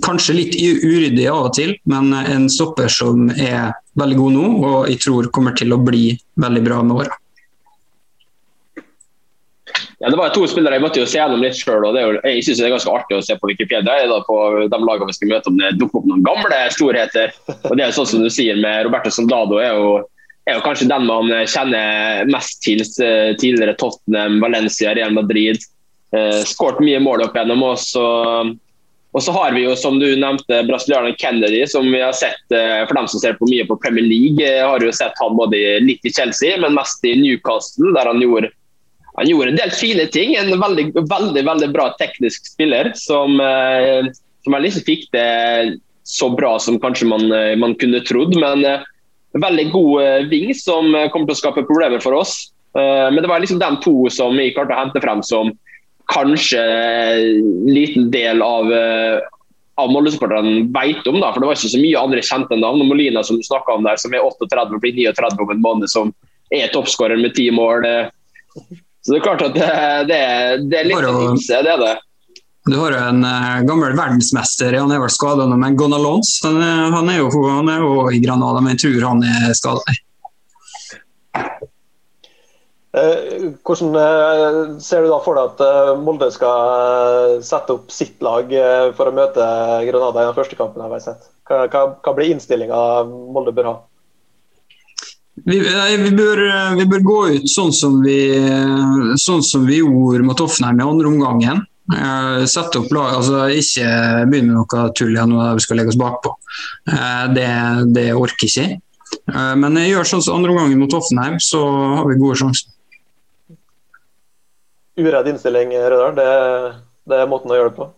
Kanskje 0.04 0.35
litt 0.35 0.54
uryddig 0.59 1.28
av 1.31 1.47
og 1.49 1.54
til, 1.57 1.71
men 1.88 2.12
en 2.19 2.49
stopper 2.50 2.88
som 2.90 3.31
er 3.31 3.73
veldig 3.99 4.16
god 4.19 4.33
nå, 4.35 4.45
og 4.69 4.88
jeg 4.90 4.99
tror 5.07 5.31
kommer 5.33 5.52
til 5.57 5.73
å 5.73 5.78
bli 5.81 6.19
veldig 6.43 6.62
bra 6.66 6.83
med 6.85 6.97
åra. 7.04 7.14
Ja, 9.99 10.11
det 10.11 10.17
var 10.19 10.33
to 10.35 10.47
spillere 10.51 10.79
jeg 10.79 10.85
måtte 10.85 11.01
jo 11.01 11.09
se 11.09 11.21
gjennom 11.21 11.43
litt 11.45 11.59
sjøl. 11.59 11.85
Jeg 11.95 12.43
syns 12.47 12.61
det 12.61 12.67
er 12.67 12.75
ganske 12.75 12.95
artig 12.95 13.19
å 13.19 13.23
se 13.25 13.37
på 13.39 13.51
Wikipedia 13.51 14.09
da, 14.11 14.19
på 14.27 14.39
de 14.71 14.81
lagene 14.83 15.11
vi 15.11 15.17
skal 15.17 15.31
møte 15.31 15.53
om 15.53 15.61
det 15.61 15.75
dukker 15.79 16.01
opp 16.01 16.09
noen 16.11 16.25
gamle 16.27 16.59
storheter. 16.75 17.37
Og 17.53 17.77
det 17.77 17.85
er 17.85 17.93
jo 17.93 17.99
sånn 18.01 18.11
som 18.15 18.25
du 18.25 18.33
sier 18.33 18.59
med 18.61 18.89
Roberto 18.89 19.13
Soldado, 19.15 19.61
er 19.63 19.79
jo, 19.79 19.95
er 20.51 20.59
jo 20.59 20.65
kanskje 20.67 20.91
den 20.91 21.07
man 21.09 21.31
kjenner 21.47 22.27
mest 22.33 22.61
til. 22.67 22.83
Eh, 22.83 23.31
tidligere 23.39 23.79
Tottenham, 23.81 24.41
Valencia, 24.43 24.97
Real 24.99 25.15
Madrid. 25.15 25.63
Eh, 26.15 26.43
Skåret 26.49 26.83
mye 26.85 27.01
mål 27.03 27.29
opp 27.29 27.39
gjennom. 27.39 27.65
Og 27.71 28.61
og 29.15 29.23
så 29.23 29.31
har 29.31 29.53
vi 29.55 29.63
jo, 29.63 29.77
som 29.79 30.01
du 30.03 30.09
nevnte, 30.19 30.65
brasilianeren 30.67 31.15
Kennedy, 31.23 31.61
som 31.71 31.87
vi 31.87 32.01
har 32.03 32.17
sett 32.19 32.51
eh, 32.51 32.81
for 32.83 32.99
dem 32.99 33.07
som 33.07 33.21
ser 33.23 33.37
på 33.39 33.47
mye 33.47 33.67
på 33.69 33.77
Premier 33.79 34.03
League. 34.03 34.43
Jeg 34.43 34.65
har 34.67 34.83
jo 34.83 34.91
sett 34.91 35.15
han 35.23 35.37
både 35.39 35.61
litt 35.87 36.03
i 36.03 36.11
Chelsea, 36.11 36.57
men 36.59 36.75
mest 36.75 37.07
i 37.07 37.15
Newcastle, 37.21 37.93
der 37.95 38.11
han 38.11 38.19
gjorde 38.23 38.51
han 39.14 39.28
gjorde 39.28 39.52
en 39.52 39.59
del 39.59 39.71
fine 39.71 40.06
ting. 40.11 40.35
En 40.37 40.61
veldig, 40.61 40.88
veldig, 40.94 41.44
veldig 41.47 41.71
bra 41.75 41.88
teknisk 42.00 42.49
spiller 42.50 42.90
som, 42.99 43.38
eh, 43.40 44.11
som 44.44 44.56
ikke 44.59 44.87
fikk 44.88 45.04
det 45.14 45.78
så 46.04 46.28
bra 46.35 46.59
som 46.59 46.80
kanskje 46.80 47.09
man, 47.09 47.30
eh, 47.33 47.54
man 47.56 47.76
kunne 47.78 48.02
trodd. 48.04 48.35
Men 48.37 48.64
eh, 48.64 48.83
veldig 49.38 49.71
god 49.71 50.30
ving 50.30 50.50
som 50.54 50.90
kommer 51.12 51.30
til 51.30 51.37
å 51.37 51.42
skape 51.42 51.66
problemer 51.66 52.02
for 52.02 52.14
oss. 52.14 52.50
Men 52.75 53.23
det 53.23 53.28
var 53.30 53.38
liksom 53.38 53.61
de 53.61 53.68
to 53.83 54.09
som 54.11 54.35
vi 54.35 54.49
klarte 54.50 54.75
å 54.75 54.78
hente 54.78 54.99
frem 54.99 55.21
som 55.23 55.52
kanskje 56.11 56.59
en 56.59 57.68
liten 57.71 58.09
del 58.11 58.42
av, 58.42 58.66
av 59.78 59.90
Molde-supporterne 59.94 60.64
vet 60.75 61.06
om. 61.06 61.21
Da, 61.23 61.30
for 61.30 61.42
Det 61.42 61.47
var 61.47 61.59
ikke 61.59 61.71
så 61.71 61.83
mye 61.83 62.02
andre 62.02 62.23
kjente 62.23 62.59
navn. 62.59 62.83
Molina 62.87 63.23
som 63.23 63.38
du 63.38 63.47
om 63.47 63.87
der, 63.87 63.97
som 63.97 64.14
er 64.14 64.26
38 64.26 64.75
og 64.75 64.83
blir 64.83 64.94
39 64.94 65.47
om 65.47 65.54
en 65.54 65.62
måned, 65.62 65.90
som 65.90 66.11
er 66.50 66.71
toppskårer 66.75 67.18
med 67.23 67.35
ti 67.38 67.47
mål. 67.54 67.87
Så 69.04 69.12
det 69.12 69.20
er 69.20 69.25
klart 69.26 69.42
at 69.44 69.54
det, 69.56 69.68
det, 70.08 70.18
det 70.73 70.78
er 70.80 70.87
litt 70.88 71.04
å- 71.04 71.14
å 71.30 71.37
det 71.37 71.58
er 71.61 71.80
det. 71.82 71.94
Du 72.64 72.78
har 72.80 72.94
jo 72.96 73.00
en 73.11 73.18
uh, 73.28 73.58
gammel 73.68 73.92
verdensmester, 73.92 74.73
han 74.80 74.88
er 74.96 75.02
vel 75.02 75.11
skada 75.12 75.44
nå, 75.44 75.58
men 75.61 75.75
Gonalons 75.76 76.30
han, 76.46 76.56
er- 76.64 76.94
han, 76.96 77.11
er 77.12 77.18
jo, 77.20 77.28
han 77.44 77.68
er 77.68 77.82
jo 77.84 78.06
i 78.08 78.23
Granada, 78.25 78.62
men 78.64 78.73
jeg 78.73 78.80
tror 78.87 79.04
han 79.11 79.20
er 79.28 79.52
skada. 79.58 79.84
Eh, 82.94 83.50
Hvordan 83.66 83.96
eh, 83.99 84.58
ser 84.80 85.02
du 85.02 85.11
da 85.11 85.16
for 85.25 85.34
deg 85.34 85.49
at 85.50 85.62
eh, 85.66 85.92
Molde 85.99 86.28
skal 86.30 86.61
eh, 87.34 87.40
sette 87.42 87.75
opp 87.75 87.90
sitt 87.92 88.23
lag 88.23 88.52
eh, 88.54 88.92
for 88.94 89.11
å 89.11 89.14
møte 89.16 89.46
Granada 89.88 90.23
i 90.23 90.28
den 90.28 90.37
første 90.37 90.58
kampen? 90.58 90.84
har 90.84 90.94
jeg 90.94 91.08
sett? 91.08 91.26
Hva, 91.50 91.64
hva, 91.73 91.82
hva 91.99 92.14
blir 92.16 92.30
innstillinga 92.37 92.78
Molde 93.34 93.52
bør 93.56 93.68
ha? 93.73 93.75
Vi, 95.35 95.59
nei, 95.59 95.97
vi, 95.99 96.12
bør, 96.14 96.41
eh, 96.47 96.75
vi 96.79 96.87
bør 96.88 97.05
gå 97.05 97.21
ut 97.35 97.50
sånn 97.50 97.73
som 97.75 97.99
vi, 98.05 98.19
eh, 98.38 99.14
sånn 99.19 99.43
som 99.43 99.67
vi 99.67 99.81
gjorde 99.81 100.26
mot 100.26 100.43
Offenheim 100.45 100.79
i 100.81 100.87
andre 100.87 101.11
omgangen. 101.11 101.64
Uh, 101.85 102.47
sette 102.49 102.81
opp 102.81 102.88
lag, 102.97 103.11
altså 103.19 103.43
Ikke 103.53 103.85
begynn 104.31 104.47
med 104.49 104.55
noe 104.57 104.85
tull 104.97 105.11
igjen 105.12 105.35
når 105.35 105.59
vi 105.59 105.64
skal 105.67 105.76
legge 105.76 105.93
oss 105.93 105.99
bakpå. 106.00 106.31
Uh, 106.88 107.26
det, 107.37 107.50
det 107.93 108.07
orker 108.17 108.49
ikke. 108.49 108.79
Eh, 109.33 109.55
men 109.61 109.79
jeg 109.81 109.93
gjør 109.93 110.09
sånn 110.09 110.25
som 110.25 110.38
andre 110.38 110.55
omgangen 110.55 110.81
mot 110.81 110.97
Offenheim, 110.97 111.38
så 111.43 111.62
har 111.99 112.09
vi 112.11 112.21
gode 112.21 112.38
sjanser. 112.41 112.71
Uredd 115.00 115.31
innstilling, 115.33 115.75
Rødal. 115.75 116.14
Det, 116.19 116.29
det 117.11 117.21
er 117.21 117.31
måten 117.31 117.53
å 117.53 117.59
gjøre 117.59 117.73
det 117.73 117.79
på. 117.79 117.88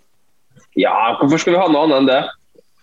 Ja, 0.80 0.94
hvorfor 1.20 1.40
skal 1.40 1.56
vi 1.56 1.60
ha 1.60 1.68
noe 1.72 1.86
annet 1.86 2.00
enn 2.00 2.10
det? 2.10 2.20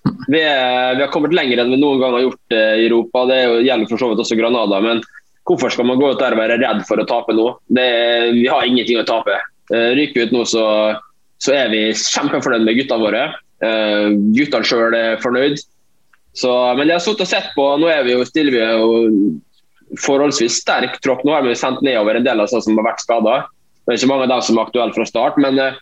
Vi, 0.03 0.39
er, 0.39 0.95
vi 0.97 1.03
har 1.03 1.11
kommet 1.13 1.35
lenger 1.35 1.61
enn 1.61 1.71
vi 1.71 1.79
noen 1.79 2.01
gang 2.01 2.15
har 2.17 2.25
gjort 2.25 2.55
eh, 2.55 2.81
i 2.81 2.87
Europa. 2.87 3.25
Det 3.29 3.37
er 3.39 3.53
gjelder 3.63 3.91
for 3.91 4.01
så 4.01 4.11
vidt 4.11 4.23
også 4.23 4.37
Granada. 4.39 4.79
Men 4.83 5.01
hvorfor 5.47 5.71
skal 5.73 5.87
man 5.87 5.99
gå 6.01 6.11
ut 6.11 6.19
der 6.21 6.35
og 6.35 6.41
være 6.41 6.59
redd 6.61 6.83
for 6.87 6.99
å 6.99 7.07
tape 7.07 7.35
nå? 7.35 7.47
Det, 7.71 7.87
vi 8.35 8.47
har 8.51 8.67
ingenting 8.67 8.99
å 8.99 9.07
tape. 9.07 9.37
Eh, 9.71 9.93
Ryker 9.99 10.19
vi 10.19 10.27
ut 10.27 10.35
nå, 10.35 10.43
så, 10.49 10.65
så 11.43 11.55
er 11.55 11.71
vi 11.71 11.85
kjempefornøyd 11.95 12.67
med 12.67 12.79
guttene 12.81 13.05
våre. 13.05 13.23
Eh, 13.63 14.09
guttene 14.35 14.67
sjøl 14.67 14.97
er 14.97 15.23
fornøyd. 15.23 15.63
Så, 16.33 16.51
men 16.77 16.89
jeg 16.89 16.97
har 16.97 17.05
sittet 17.05 17.27
og 17.27 17.29
sett 17.29 17.51
på, 17.53 17.65
nå 17.77 17.89
er 17.93 18.05
vi 18.07 18.15
jo, 18.15 18.23
stiller 18.25 18.55
vi 18.55 18.61
jo 18.63 19.97
forholdsvis 20.01 20.59
sterk 20.63 20.97
tropp. 21.05 21.21
Nå 21.23 21.35
har 21.35 21.45
vi 21.45 21.55
sendt 21.57 21.83
nedover 21.85 22.17
en 22.17 22.25
del 22.25 22.41
av 22.41 22.49
de 22.49 22.61
som 22.65 22.79
har 22.79 22.87
vært 22.89 23.03
skada. 23.03 23.39
Det 23.83 23.93
er 23.93 23.99
ikke 23.99 24.09
mange 24.09 24.27
av 24.27 24.33
dem 24.33 24.45
som 24.47 24.57
er 24.57 24.67
aktuelle 24.67 24.95
fra 24.95 25.07
start. 25.07 25.39
men 25.39 25.59
eh, 25.61 25.81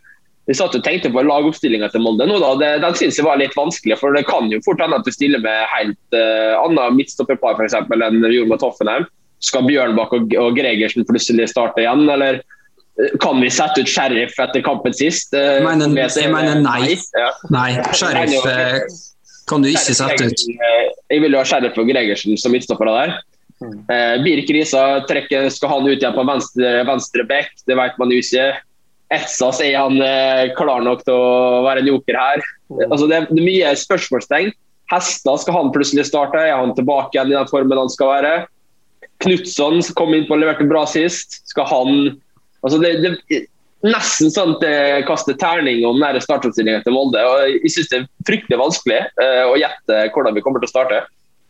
vi 0.49 0.55
satt 0.57 0.73
og 0.75 0.83
tenkte 0.83 1.11
på 1.13 1.21
lagoppstillinga 1.23 1.87
til 1.93 2.01
Molde 2.01 2.25
nå. 2.27 2.39
da, 2.41 2.51
det, 2.57 2.69
Den 2.81 2.95
syns 2.97 3.17
jeg 3.19 3.25
var 3.27 3.37
litt 3.37 3.53
vanskelig. 3.55 3.97
for 3.99 4.11
Det 4.17 4.25
kan 4.27 4.49
jo 4.51 4.59
fort 4.65 4.81
hende 4.81 4.97
at 4.97 5.05
du 5.05 5.11
stiller 5.13 5.39
med 5.43 5.67
helt 5.71 6.17
uh, 6.17 6.57
annet 6.65 6.95
midtstopperpar 6.97 7.55
for 7.59 7.67
eksempel, 7.67 8.01
enn 8.01 8.17
vi 8.25 8.39
gjorde 8.39 8.49
med 8.55 8.59
Toffenheim. 8.63 9.05
Skal 9.41 9.67
Bjørnbakk 9.69 10.11
og, 10.17 10.33
og 10.41 10.57
Gregersen 10.57 11.05
plutselig 11.09 11.47
starte 11.49 11.81
igjen, 11.81 12.03
eller 12.13 12.41
eh, 12.41 13.13
kan 13.21 13.39
vi 13.41 13.49
sette 13.53 13.81
ut 13.81 13.89
Sheriff 13.89 14.35
etter 14.41 14.61
kampen 14.65 14.93
sist? 14.93 15.33
Uh, 15.33 15.59
Jeg 15.59 15.63
mener- 15.65 16.09
jeg 16.09 16.33
mener 16.33 16.57
det- 16.57 16.65
nei. 16.65 16.97
Ja. 17.17 17.29
Nei, 17.53 17.69
Sheriff 17.93 18.45
eh, 18.45 18.79
kan 19.49 19.61
du 19.65 19.69
ikke 19.71 19.95
sette 19.97 20.25
ut. 20.29 20.43
Eh, 20.57 20.89
Jeg 21.11 21.21
vil 21.21 21.31
jo 21.33 21.37
ha 21.41 21.45
Sheriff 21.45 21.77
og 21.77 21.89
Gregersen 21.89 22.37
som 22.37 22.53
midtstoppere 22.53 22.97
der. 22.97 23.15
Eh, 23.61 24.17
Birk 24.25 24.49
Risa 24.57 24.83
trekker, 25.09 25.49
skal 25.53 25.69
han 25.69 25.87
ut 25.89 25.97
igjen 26.01 26.13
på 26.17 26.25
venstre, 26.25 26.75
venstre 26.89 27.25
bekk, 27.29 27.51
det 27.69 27.77
vet 27.77 27.97
man 28.01 28.09
jo 28.13 28.17
ikke. 28.21 28.45
Etsas, 29.11 29.59
er 29.63 29.75
han 29.75 29.99
eh, 30.05 30.53
klar 30.55 30.83
nok 30.85 31.03
til 31.07 31.15
å 31.17 31.61
være 31.65 31.83
en 31.83 31.89
joker 31.91 32.17
her? 32.17 32.43
Altså, 32.87 33.07
det, 33.11 33.17
er- 33.17 33.29
det 33.31 33.43
mye 33.43 33.73
spørsmålstegn. 33.75 34.53
Hester, 34.91 35.37
skal 35.39 35.55
han 35.55 35.71
plutselig 35.75 36.07
starte? 36.09 36.39
Er 36.39 36.57
han 36.59 36.73
tilbake 36.75 37.15
igjen 37.15 37.31
i 37.31 37.37
den 37.37 37.49
formen 37.51 37.79
han 37.79 37.91
skal 37.91 38.11
være? 38.11 38.33
Knutson 39.23 39.79
kom 39.95 40.15
inn 40.15 40.27
på 40.27 40.35
og 40.35 40.41
leverte 40.43 40.67
bra 40.67 40.83
sist. 40.89 41.41
Skal 41.51 41.67
han 41.69 41.95
altså 42.63 42.79
det, 42.81 42.93
det, 43.03 43.45
Nesten 43.81 44.29
sånn 44.29 44.51
at 44.59 44.61
det 44.61 45.05
kaster 45.07 45.33
terning 45.41 45.79
om 45.89 46.03
startoppstillinga 46.21 46.83
til 46.85 46.93
Molde. 46.93 47.17
og 47.25 47.47
Jeg 47.49 47.71
synes 47.73 47.89
det 47.89 47.97
er 47.97 48.09
fryktelig 48.29 48.59
vanskelig 48.61 48.99
eh, 49.01 49.41
å 49.49 49.55
gjette 49.57 50.03
hvordan 50.13 50.37
vi 50.37 50.43
kommer 50.45 50.61
til 50.61 50.69
å 50.69 50.73
starte. 50.75 50.99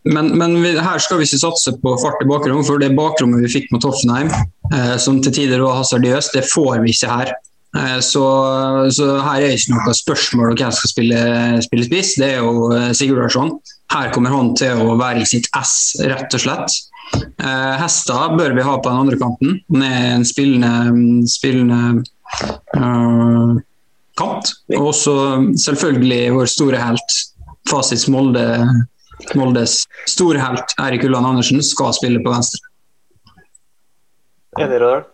Men, 0.07 0.31
men 0.39 0.55
vi, 0.63 0.71
her 0.79 1.01
skal 1.03 1.19
vi 1.19 1.27
ikke 1.27 1.41
satse 1.43 1.73
på 1.83 1.91
fart 2.01 2.23
i 2.23 2.29
bakrom, 2.29 2.63
for 2.65 2.79
det 2.81 2.93
bakrommet 2.97 3.43
vi 3.43 3.51
fikk 3.51 3.67
mot 3.75 3.83
Hoffenheim, 3.85 4.31
eh, 4.71 4.95
som 4.97 5.19
til 5.21 5.35
tider 5.35 5.61
var 5.61 5.81
hasardiøst, 5.81 6.33
det 6.37 6.47
får 6.49 6.79
vi 6.85 6.95
ikke 6.95 7.11
her. 7.11 7.33
Eh, 7.77 7.99
så, 8.03 8.23
så 8.91 9.09
her 9.23 9.45
er 9.45 9.53
det 9.53 9.59
ikke 9.61 9.75
noe 9.77 9.95
spørsmål 9.95 10.51
om 10.51 10.57
hvem 10.59 10.73
som 10.73 10.79
skal 10.81 10.93
spille, 10.93 11.21
spille 11.67 11.87
spiss. 11.87 12.15
Det 12.19 12.29
er 12.33 12.39
jo 12.41 12.69
Sigurd 12.71 12.97
Sigurdarsson. 12.99 13.53
Her 13.91 14.11
kommer 14.15 14.33
han 14.35 14.53
til 14.59 14.79
å 14.85 14.95
være 14.99 15.23
i 15.23 15.27
sitt 15.27 15.49
ess, 15.57 15.75
rett 16.07 16.35
og 16.35 16.43
slett. 16.43 16.77
Eh, 17.15 17.73
Hestad 17.81 18.37
bør 18.39 18.55
vi 18.55 18.63
ha 18.63 18.77
på 18.77 18.89
den 18.89 19.01
andre 19.03 19.19
kanten. 19.19 19.59
Han 19.71 19.83
er 19.87 20.07
en 20.15 20.27
spillende, 20.27 21.27
spillende 21.31 22.03
uh, 22.77 23.59
kant. 24.19 24.53
Og 24.77 24.91
også 24.93 25.15
selvfølgelig 25.65 26.21
vår 26.37 26.51
store 26.51 26.79
helt, 26.79 27.19
Fasits 27.69 28.07
Molde, 28.11 28.45
Moldes 29.37 29.81
store 30.09 30.41
helt, 30.41 30.75
Erik 30.81 31.05
Ulland 31.07 31.33
Andersen, 31.33 31.61
skal 31.65 31.93
spille 31.97 32.23
på 32.23 32.33
venstre. 32.33 32.63
Enig, 34.59 34.79
Rødal? 34.79 35.10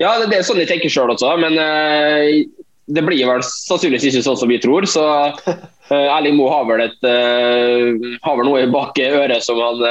Ja, 0.00 0.16
det, 0.18 0.30
det 0.32 0.40
er 0.40 0.46
sånn 0.46 0.58
jeg 0.62 0.70
tenker 0.70 0.90
sjøl 0.90 1.12
også, 1.14 1.30
men 1.38 1.54
eh, 1.60 2.42
det 2.90 3.04
blir 3.06 3.28
vel 3.28 3.44
sannsynligvis 3.46 4.08
ikke 4.10 4.24
sånn 4.26 4.40
som 4.40 4.50
vi 4.50 4.58
tror. 4.62 4.86
Så 4.90 5.04
eh, 5.04 5.54
Erling 5.94 6.36
Moe 6.38 6.50
har 6.50 6.66
vel, 6.68 6.82
eh, 6.88 8.18
har 8.24 8.40
vel 8.40 8.48
noe 8.48 8.66
bak 8.74 8.98
øret 9.04 9.46
som 9.46 9.60
han, 9.62 9.84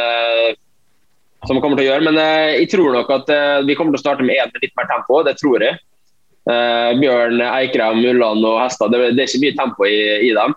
som 1.48 1.56
han 1.56 1.64
kommer 1.64 1.80
til 1.80 1.88
å 1.88 1.90
gjøre. 1.92 2.08
Men 2.10 2.20
jeg 2.60 2.68
tror 2.74 2.92
nok 2.98 3.16
at 3.16 3.32
vi 3.68 3.78
kommer 3.80 3.96
til 3.96 4.02
å 4.02 4.06
starte 4.06 4.28
med 4.28 4.36
én 4.36 4.52
med 4.52 4.66
litt 4.66 4.76
mer 4.80 4.92
tempo, 4.92 5.24
det 5.28 5.38
tror 5.40 5.64
jeg. 5.64 5.80
Bjørn, 7.00 7.40
Eikrem, 7.48 8.04
Ulland 8.04 8.44
og 8.44 8.60
Hestad, 8.60 8.92
det, 8.92 9.14
det 9.16 9.24
er 9.24 9.32
ikke 9.32 9.46
mye 9.46 9.58
tempo 9.62 9.88
i, 9.88 10.00
i 10.28 10.34
dem. 10.36 10.56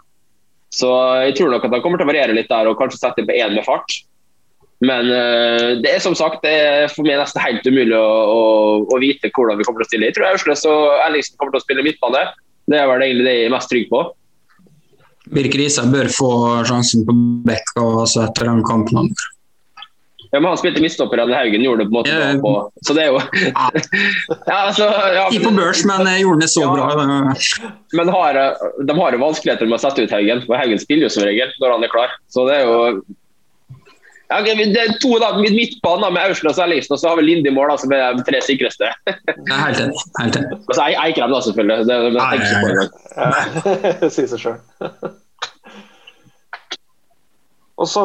Så 0.75 0.91
jeg 1.23 1.37
tror 1.39 1.53
nok 1.55 1.65
at 1.65 1.77
han 1.77 1.83
kommer 1.85 2.03
til 2.03 2.09
å 2.09 2.11
variere 2.11 2.35
litt 2.35 2.51
der 2.51 2.67
og 2.67 2.79
kanskje 2.81 2.99
sette 2.99 3.23
på 3.23 3.37
én 3.39 3.55
med 3.55 3.63
fart. 3.65 4.01
Men 4.85 5.09
uh, 5.09 5.81
det 5.81 5.89
er 5.95 6.03
som 6.05 6.13
sagt 6.19 6.43
det 6.45 6.53
er 6.53 6.91
for 6.93 7.07
meg 7.07 7.17
nesten 7.17 7.41
helt 7.41 7.65
umulig 7.65 7.97
å, 7.97 8.03
å, 8.05 8.43
å 8.93 8.99
vite 9.01 9.31
hvordan 9.33 9.57
vi 9.57 9.65
kommer 9.65 9.81
til 9.81 9.87
å 9.87 9.91
stille. 9.93 10.11
Jeg 10.11 10.17
tror 10.19 10.29
Aursnes 10.35 10.67
og 10.69 10.83
Ellingsen 11.07 11.39
kommer 11.41 11.57
til 11.57 11.63
å 11.63 11.65
spille 11.65 11.87
midtbane. 11.87 12.27
Det 12.69 12.81
er 12.83 12.91
vel 12.91 13.07
egentlig 13.07 13.25
det 13.29 13.37
jeg 13.39 13.49
er 13.49 13.55
mest 13.57 13.73
trygg 13.73 13.89
på. 13.93 14.03
Birker 15.33 15.63
Isa 15.65 15.87
bør 15.91 16.11
få 16.13 16.29
sjansen 16.69 17.07
på 17.07 17.15
bekk 17.49 17.73
og 17.81 18.03
altså 18.05 18.27
etter 18.27 18.47
den 18.51 18.61
kampen. 18.67 19.09
Ja, 20.33 20.41
men 20.43 20.51
Han 20.51 20.59
spilte 20.59 20.83
midtstopper, 20.83 21.23
Janne 21.23 21.39
Haugen 21.39 21.63
gjorde 21.65 21.85
det 21.85 21.89
på 21.89 21.95
en 21.95 21.99
måte 22.01 22.13
Ja. 22.13 22.31
på, 22.43 22.53
Så 22.85 22.95
det 22.97 23.05
er 23.07 23.13
jo 23.15 23.21
ja, 23.47 24.57
altså, 24.69 24.89
ja, 25.15 25.27
Ikke 25.31 25.47
på 25.47 25.53
børs, 25.57 25.85
men 25.89 26.03
jeg 26.11 26.25
gjorde 26.27 26.43
det 26.43 26.51
så 26.53 26.65
Ja. 26.67 26.73
bra. 26.75 27.35
Men 27.97 28.11
har, 28.13 28.41
de 28.91 28.97
har 29.01 29.17
jo 29.17 29.23
vanskeligheter 29.23 29.71
med 29.71 29.79
å 29.79 29.83
sette 29.87 30.03
ut 30.05 30.13
Haugen. 30.13 30.43
For 30.47 30.59
Haugen 30.61 30.83
spiller 30.83 31.07
jo 31.07 31.15
som 31.15 31.25
regel 31.25 31.55
når 31.63 31.77
han 31.77 31.87
er 31.87 31.95
klar. 31.95 32.13
Så 32.29 32.45
det 32.51 32.59
er 32.59 32.67
jo 32.67 33.01
ja, 34.27 34.41
okay, 34.41 34.57
det 34.75 34.81
er 34.83 34.97
to 35.03 35.19
da, 35.23 35.33
midtbanen 35.39 36.03
da, 36.03 36.11
med 36.11 36.25
Aursnes 36.27 36.59
og 36.59 36.65
Ellingsen, 36.65 36.97
og 36.97 37.03
så 37.03 37.13
har 37.13 37.21
vi 37.21 37.29
Linde 37.29 37.51
i 37.51 37.55
mål, 37.55 37.71
da, 37.71 37.77
som 37.83 37.93
er 37.95 38.17
de 38.19 38.25
tre 38.27 38.41
sikreste. 38.43 38.91
Er 39.07 39.61
helt 39.61 39.85
enig. 39.85 40.07
Helt 40.19 40.41
enig. 40.41 40.59
Og 40.59 40.73
så 40.75 40.89
Eikrem, 40.89 41.31
da, 41.31 41.45
selvfølgelig. 41.47 41.87
Det, 41.87 42.01
det, 42.03 42.11
det, 42.17 42.25
engang. 42.57 43.95
Det 44.03 44.11
sier 44.17 44.35
seg 44.35 44.43
sjøl. 44.43 44.59
Og 47.77 47.85
så 47.93 48.03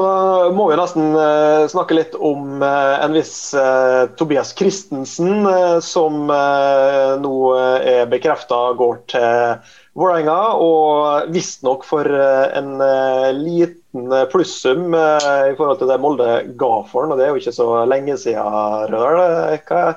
må 0.51 0.65
vi 0.67 0.75
nesten 0.75 1.13
eh, 1.15 1.65
snakke 1.71 1.95
litt 1.95 2.15
om 2.19 2.59
eh, 2.59 2.95
en 3.05 3.13
viss 3.15 3.53
eh, 3.55 4.01
Tobias 4.19 4.51
Christensen, 4.59 5.47
som 5.79 6.25
nå 6.27 7.35
er 7.55 8.09
bekrefta 8.11 8.59
går 8.75 8.99
til 9.13 9.71
Vålerenga. 9.95 10.35
Og 10.59 11.31
visstnok 11.31 11.87
for 11.87 12.03
en 12.03 12.83
eh, 12.83 13.31
liten 13.91 14.11
eh, 14.11 14.25
plussum 14.25 14.93
eh, 14.93 15.51
i 15.51 15.55
forhold 15.55 15.79
til 15.79 15.87
det 15.89 15.99
Molde 15.99 16.29
ga 16.57 16.71
for 16.87 17.03
han. 17.03 17.11
Og 17.11 17.19
det 17.19 17.25
er 17.25 17.31
jo 17.31 17.41
ikke 17.41 17.55
så 17.55 17.85
lenge 17.85 18.17
siden, 18.17 18.91
Rødal. 18.91 19.53
Eh, 19.53 19.59
Hva, 19.67 19.95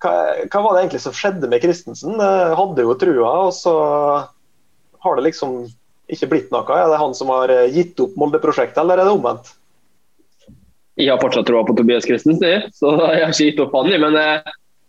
hva, 0.00 0.12
hva 0.48 0.62
var 0.64 0.74
det 0.74 0.82
egentlig 0.84 1.02
som 1.04 1.12
skjedde 1.12 1.48
med 1.48 1.62
Christensen? 1.62 2.14
Eh, 2.20 2.54
Hadde 2.56 2.82
jo 2.86 2.96
trua, 2.98 3.32
og 3.46 3.52
så 3.54 3.74
har 5.00 5.16
det 5.16 5.26
liksom 5.28 5.66
ikke 6.10 6.28
blitt 6.30 6.50
noe? 6.50 6.64
Er 6.74 6.90
det 6.90 7.00
han 7.00 7.14
som 7.14 7.28
har 7.30 7.52
gitt 7.70 8.00
opp 8.00 8.16
Molde-prosjektet, 8.18 8.80
eller 8.82 8.98
er 8.98 9.06
det 9.06 9.14
omvendt? 9.14 9.52
Jeg 10.98 11.12
har 11.12 11.20
fortsatt 11.22 11.46
troa 11.48 11.62
på 11.64 11.76
Tobias 11.78 12.04
Christensen, 12.04 12.44
jeg, 12.44 12.72
så 12.76 12.90
jeg 13.14 13.22
har 13.22 13.30
ikke 13.30 13.46
gitt 13.52 13.62
opp 13.62 13.76
han. 13.78 13.92
jeg, 13.92 14.00
Men 14.02 14.18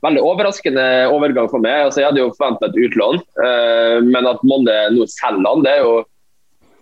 veldig 0.02 0.24
overraskende 0.26 0.86
overgang 1.14 1.48
for 1.52 1.62
meg. 1.62 1.86
Altså, 1.86 2.02
jeg 2.02 2.10
hadde 2.10 2.24
jo 2.24 2.32
forventa 2.34 2.68
et 2.72 2.80
utlån, 2.88 3.22
men 4.10 4.28
at 4.32 4.42
Molde 4.50 4.76
nå 4.96 5.06
selger 5.14 5.46
han, 5.46 5.62
det, 5.64 5.76
er 5.78 5.86
jo, 5.86 5.94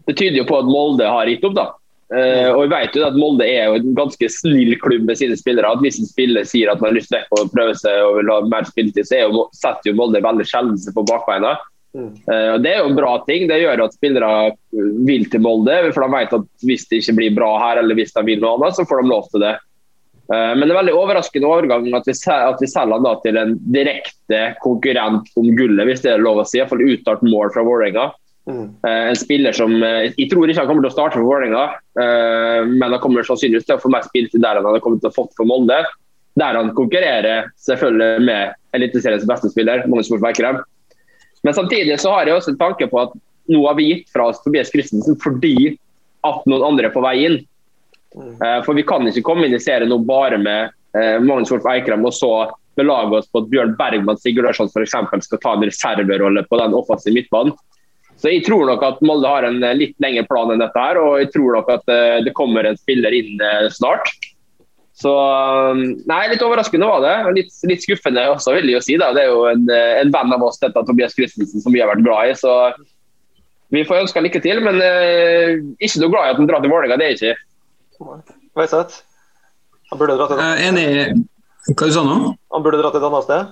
det 0.09 0.17
tyder 0.17 0.41
jo 0.41 0.47
på 0.49 0.57
at 0.63 0.69
Molde 0.69 1.05
har 1.05 1.29
gitt 1.29 1.45
opp. 1.45 1.55
da. 1.57 1.67
Uh, 2.09 2.49
og 2.55 2.63
vi 2.63 2.69
vet 2.71 2.95
jo 2.97 3.03
at 3.05 3.17
Molde 3.21 3.45
er 3.45 3.69
jo 3.69 3.77
en 3.77 3.91
ganske 3.97 4.29
snill 4.33 4.73
klubb 4.81 5.05
med 5.05 5.19
sine 5.19 5.37
spillere. 5.37 5.69
at 5.69 5.83
Hvis 5.85 5.99
en 6.01 6.09
spiller 6.09 6.47
sier 6.49 6.71
at 6.71 6.81
man 6.81 6.89
har 6.89 6.97
lyst 6.97 7.13
til 7.13 7.37
å 7.37 7.45
prøve 7.53 7.75
seg 7.77 8.05
og 8.07 8.17
vil 8.17 8.31
ha 8.33 8.39
mer 8.49 8.65
spilletid, 8.65 9.05
så 9.05 9.21
jo, 9.27 9.45
setter 9.53 9.91
jo 9.91 9.99
Molde 9.99 10.23
veldig 10.25 10.47
sjelden 10.49 10.79
seg 10.81 10.97
på 10.97 11.05
bakbeina. 11.09 11.53
Mm. 11.93 12.09
Uh, 12.25 12.55
Det 12.63 12.73
er 12.73 12.81
jo 12.81 12.89
en 12.89 12.97
bra 12.97 13.13
ting. 13.29 13.45
Det 13.51 13.61
gjør 13.61 13.85
at 13.85 13.97
spillere 13.97 14.33
vil 15.05 15.29
til 15.29 15.45
Molde. 15.45 15.77
For 15.93 16.05
de 16.05 16.17
vet 16.17 16.37
at 16.39 16.51
hvis 16.65 16.89
det 16.89 17.03
ikke 17.03 17.17
blir 17.21 17.37
bra 17.37 17.51
her, 17.67 17.83
eller 17.83 17.99
hvis 17.99 18.15
de 18.17 18.25
vil 18.25 18.41
noe 18.41 18.57
annet, 18.57 18.79
så 18.79 18.87
får 18.89 19.03
de 19.03 19.13
lov 19.13 19.29
til 19.29 19.45
det. 19.45 19.55
Eh, 20.29 20.53
men 20.55 20.65
det 20.65 20.73
er 20.73 20.77
veldig 20.77 20.97
overraskende 20.97 21.49
overgang 21.49 21.87
at 21.97 22.09
vi, 22.09 22.13
at 22.35 22.61
vi 22.61 22.69
selger 22.69 23.01
han 23.01 23.21
til 23.23 23.39
en 23.41 23.55
direkte 23.73 24.41
konkurrent 24.65 25.29
om 25.39 25.53
gullet, 25.57 25.85
hvis 25.89 26.03
det 26.05 26.13
er 26.13 26.25
lov 26.25 26.43
å 26.43 26.45
si. 26.47 26.59
Iallfall 26.59 26.85
uttalt 26.85 27.25
mål 27.25 27.53
fra 27.55 27.65
Vålerenga. 27.65 28.09
Mm. 28.49 28.65
En 28.89 29.17
spiller 29.19 29.53
som 29.53 29.75
Jeg 29.77 30.25
tror 30.31 30.49
ikke 30.49 30.63
han 30.63 30.69
kommer 30.71 30.81
til 30.81 30.89
å 30.89 30.95
starte 30.95 31.19
for 31.19 31.27
Vålerenga, 31.27 31.67
men 32.65 32.95
han 32.95 33.01
kommer 33.03 33.27
sannsynligvis 33.27 33.67
til 33.67 33.75
å 33.75 33.83
få 33.83 33.91
mer 33.93 34.07
spilletid 34.07 34.41
der 34.41 34.57
han 34.57 34.65
har 34.65 34.81
kommet 34.81 35.03
til 35.03 35.11
å 35.11 35.13
fått 35.13 35.35
for 35.37 35.45
Molde. 35.45 35.77
Der 36.39 36.57
han 36.57 36.71
konkurrerer 36.73 37.51
selvfølgelig 37.61 38.25
med 38.25 38.57
Eliteseriens 38.73 39.27
beste 39.29 39.51
spiller, 39.53 39.83
Magnus 39.85 40.09
Berkrem. 40.23 40.63
Men 41.43 41.53
samtidig 41.53 41.99
så 42.01 42.15
har 42.15 42.27
jeg 42.27 42.39
også 42.39 42.53
en 42.53 42.61
tanke 42.61 42.89
på 42.89 43.01
at 43.01 43.13
nå 43.49 43.61
har 43.65 43.77
vi 43.77 43.87
gitt 43.89 44.11
fra 44.13 44.29
oss 44.29 44.41
Tobias 44.43 44.71
Christensen 44.73 45.17
fordi 45.21 45.75
at 46.27 46.49
noen 46.49 46.65
andre 46.73 46.89
er 46.89 46.95
på 46.95 47.03
vei 47.03 47.15
inn. 47.25 47.37
Mm. 48.15 48.33
Eh, 48.35 48.59
for 48.65 48.77
vi 48.77 48.85
kan 48.87 49.07
ikke 49.07 49.25
komme 49.25 49.47
inn 49.47 49.55
i 49.55 49.61
serien 49.61 49.89
nå 49.91 49.99
bare 50.05 50.39
med 50.41 50.73
eh, 50.97 51.17
Magnus 51.23 51.51
Wolff 51.53 51.67
Eikrem 51.69 52.05
og 52.05 52.15
så 52.15 52.33
belage 52.79 53.19
oss 53.19 53.29
på 53.31 53.43
at 53.43 53.49
Bjørn 53.51 53.75
Bergman 53.79 54.19
Sigurdarsson 54.19 54.69
f.eks. 54.71 54.95
skal 55.25 55.41
ta 55.43 55.55
en 55.55 55.65
reserverolle 55.67 56.45
på 56.47 56.59
den 56.61 56.75
offensive 56.77 57.15
midtbanen. 57.17 57.55
Så 58.19 58.33
jeg 58.33 58.43
tror 58.43 58.65
nok 58.67 58.83
at 58.83 58.99
Molde 59.05 59.29
har 59.31 59.47
en 59.47 59.61
eh, 59.63 59.77
litt 59.77 59.95
lengre 60.03 60.25
plan 60.27 60.51
enn 60.51 60.63
dette 60.63 60.83
her, 60.83 60.99
og 60.99 61.19
jeg 61.21 61.31
tror 61.35 61.55
nok 61.59 61.71
at 61.77 61.93
det 62.25 62.35
kommer 62.37 62.67
en 62.67 62.79
spiller 62.79 63.15
inn 63.15 63.39
snart. 63.71 64.11
Så 64.99 65.11
nei, 66.11 66.23
litt 66.27 66.41
overraskende 66.43 66.87
var 66.89 66.99
det. 67.05 67.13
Litt, 67.37 67.53
litt 67.71 67.85
skuffende 67.85 68.25
også, 68.33 68.51
vil 68.57 68.67
jeg 68.67 68.75
jo 68.75 68.81
si. 68.83 68.97
Da. 68.99 69.13
Det 69.15 69.23
er 69.23 69.29
jo 69.31 69.45
en, 69.47 69.63
en 69.71 70.11
venn 70.11 70.35
av 70.35 70.43
oss, 70.43 70.59
dette 70.59 70.83
Tobias 70.83 71.15
Christensen, 71.15 71.63
som 71.63 71.71
vi 71.71 71.79
har 71.79 71.87
vært 71.87 72.03
glad 72.03 72.33
i. 72.33 72.35
Så 72.35 72.51
vi 73.69 73.85
får 73.85 74.03
ønske 74.03 74.17
han 74.17 74.25
lykke 74.25 74.41
til, 74.41 74.59
men 74.65 74.81
eh, 74.81 75.59
ikke 75.77 76.01
noe 76.01 76.13
glad 76.13 76.25
i 76.25 76.33
at 76.33 76.39
han 76.41 76.49
drar 76.49 76.63
til 76.63 76.71
Vålerenga. 76.73 76.97
Det 76.97 77.07
er 77.07 77.17
ikke. 77.17 77.35
Veiseth? 78.57 79.03
Han 79.91 79.99
burde 80.01 80.15
dra 80.17 80.27
til 80.29 80.39
uh, 80.39 80.61
Enig 80.63 80.85
Hva 81.73 81.87
du 81.89 81.93
sa 81.93 82.03
nå? 82.05 82.15
Han 82.53 82.63
burde 82.65 82.79
dra 82.81 82.91
til 82.93 83.01
et 83.01 83.07
annet 83.09 83.25
sted? 83.27 83.51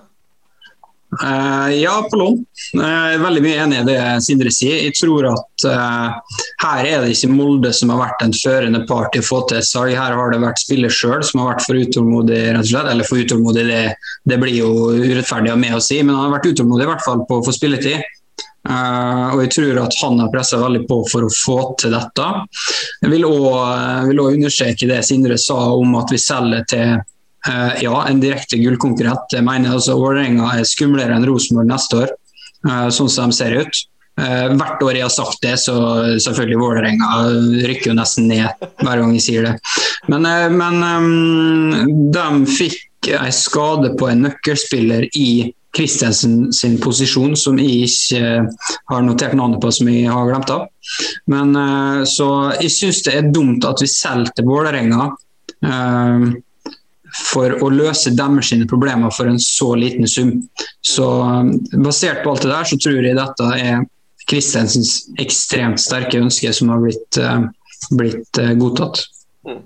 Uh, 1.08 1.72
ja, 1.72 2.08
på 2.12 2.18
lån. 2.20 2.42
Jeg 2.74 3.14
er 3.14 3.22
veldig 3.22 3.42
mye 3.46 3.60
enig 3.64 3.78
i 3.80 3.86
det 3.88 4.00
Sindre 4.26 4.52
sier. 4.52 4.82
Jeg 4.84 4.96
tror 5.00 5.30
at 5.30 5.66
uh, 5.70 6.42
her 6.66 6.82
er 6.84 7.06
det 7.06 7.14
ikke 7.16 7.32
Molde 7.32 7.72
som 7.76 7.94
har 7.94 8.02
vært 8.02 8.26
en 8.26 8.36
førende 8.36 8.84
part 8.90 9.16
i 9.16 9.22
å 9.24 9.26
få 9.26 9.40
til 9.48 9.62
et 9.62 9.70
salg. 9.70 9.96
Her 9.96 10.18
har 10.20 10.34
det 10.34 10.42
vært 10.44 10.62
spiller 10.66 10.92
sjøl 10.92 11.24
som 11.24 11.42
har 11.42 11.54
vært 11.54 11.64
for 11.64 11.80
utålmodig, 11.80 12.42
rett 12.52 12.66
og 12.66 12.70
slett. 12.74 12.92
Eller 12.92 13.08
for 13.08 13.24
utålmodig, 13.24 13.66
det, 13.72 13.82
det 14.28 14.40
blir 14.44 14.60
jo 14.60 14.72
urettferdig 15.00 15.56
av 15.56 15.64
meg 15.64 15.80
å 15.80 15.82
si, 15.84 16.02
men 16.04 16.16
han 16.18 16.28
har 16.28 16.38
vært 16.38 16.52
utålmodig 16.52 16.88
i 16.88 16.92
hvert 16.92 17.08
fall 17.08 17.24
på 17.30 17.40
å 17.40 17.48
få 17.48 17.56
spilletid. 17.56 18.04
Uh, 18.68 19.32
og 19.32 19.46
jeg 19.46 19.54
tror 19.56 19.78
at 19.86 19.96
han 20.04 20.20
har 20.20 20.32
pressa 20.34 20.60
veldig 20.60 20.82
på 20.90 21.00
for 21.08 21.24
å 21.24 21.32
få 21.32 21.60
til 21.80 21.96
dette. 21.96 22.32
Jeg 23.00 23.14
vil 23.16 23.30
òg 23.32 24.26
understreke 24.28 24.90
det 24.92 25.06
Sindre 25.08 25.40
sa 25.40 25.70
om 25.72 25.96
at 26.02 26.12
vi 26.12 26.20
selger 26.20 26.68
til 26.68 26.98
uh, 27.48 27.74
ja, 27.82 27.96
en 28.08 28.22
direkte 28.24 28.60
gullkonkurrent. 28.62 29.34
Jeg 29.34 29.46
mener 29.46 29.76
altså 29.78 29.98
Vålerenga 30.00 30.54
er 30.56 30.68
skumlere 30.68 31.16
enn 31.16 31.28
Rosenborg 31.28 31.70
neste 31.72 32.02
år, 32.04 32.16
uh, 32.68 32.88
sånn 32.94 33.12
som 33.12 33.34
de 33.34 33.40
ser 33.42 33.62
ut. 33.62 33.86
hvert 34.18 34.80
år 34.82 34.98
jeg 34.98 35.04
har 35.06 35.12
sagt 35.14 35.44
det, 35.44 35.52
så 35.62 35.74
selvfølgelig 36.26 36.56
Vålerenga 36.58 37.10
rykker 37.70 37.92
jo 37.92 37.98
nesten 38.00 38.26
ned 38.32 38.64
hver 38.82 38.98
gang 38.98 39.12
jeg 39.14 39.22
sier 39.28 39.46
det. 39.46 39.52
Men, 40.10 40.26
men 40.58 40.82
um, 40.82 41.92
de 42.16 42.26
fikk 42.50 43.12
en 43.14 43.30
skade 43.32 43.92
på 44.00 44.10
en 44.10 44.26
nøkkelspiller 44.26 45.06
i 45.14 45.54
Kristiansen 45.78 46.54
sin 46.54 46.78
posisjon, 46.82 47.36
som 47.38 47.60
jeg 47.62 47.86
ikke 47.86 48.22
eh, 48.24 48.68
har 48.92 49.06
notert 49.06 49.36
navnet 49.38 49.62
på, 49.62 49.72
som 49.74 49.90
jeg 49.92 50.10
har 50.10 50.30
glemt 50.30 50.52
av. 50.54 50.66
Men 51.30 51.54
eh, 51.60 52.04
Så 52.10 52.28
jeg 52.62 52.74
syns 52.74 53.04
det 53.06 53.16
er 53.18 53.32
dumt 53.34 53.66
at 53.68 53.84
vi 53.84 53.90
selger 53.92 54.34
til 54.34 54.48
Vålerenga 54.48 55.10
uh, 55.68 56.28
for 57.16 57.54
å 57.64 57.70
løse 57.72 58.12
deres 58.16 58.52
problemer 58.70 59.14
for 59.16 59.30
en 59.30 59.40
så 59.40 59.74
liten 59.76 60.08
sum. 60.08 60.34
Så 60.86 61.08
Basert 61.74 62.24
på 62.24 62.34
alt 62.34 62.44
det 62.44 62.52
der, 62.52 62.68
så 62.68 62.80
tror 62.82 63.04
jeg 63.04 63.18
dette 63.18 63.52
er 63.58 63.86
Kristensens 64.28 65.06
ekstremt 65.22 65.80
sterke 65.80 66.20
ønske 66.20 66.52
som 66.54 66.72
har 66.74 66.82
blitt, 66.84 67.20
uh, 67.22 67.46
blitt 67.96 68.40
uh, 68.42 68.52
godtatt. 68.60 69.06
Mm. 69.48 69.62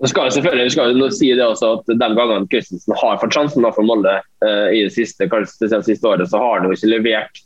skal 0.00 0.10
skal 0.10 0.32
selvfølgelig 0.34 0.66
vi 0.66 0.72
skal 0.74 0.98
jo 0.98 1.10
si 1.14 1.28
det 1.38 1.44
også 1.46 1.70
at 1.76 1.92
Den 2.00 2.16
gangen 2.18 2.48
Christensen 2.50 2.96
har 2.98 3.20
fått 3.22 3.36
sjansen 3.36 3.68
for 3.76 3.86
Molde 3.86 4.16
uh, 4.18 4.66
i 4.74 4.82
det 4.88 4.94
siste, 4.96 5.28
kanskje 5.30 5.70
det 5.70 5.84
siste 5.86 6.08
året, 6.08 6.26
så 6.32 6.42
har 6.42 6.58
han 6.58 6.66
jo 6.66 6.74
ikke 6.74 6.90
levert 6.96 7.42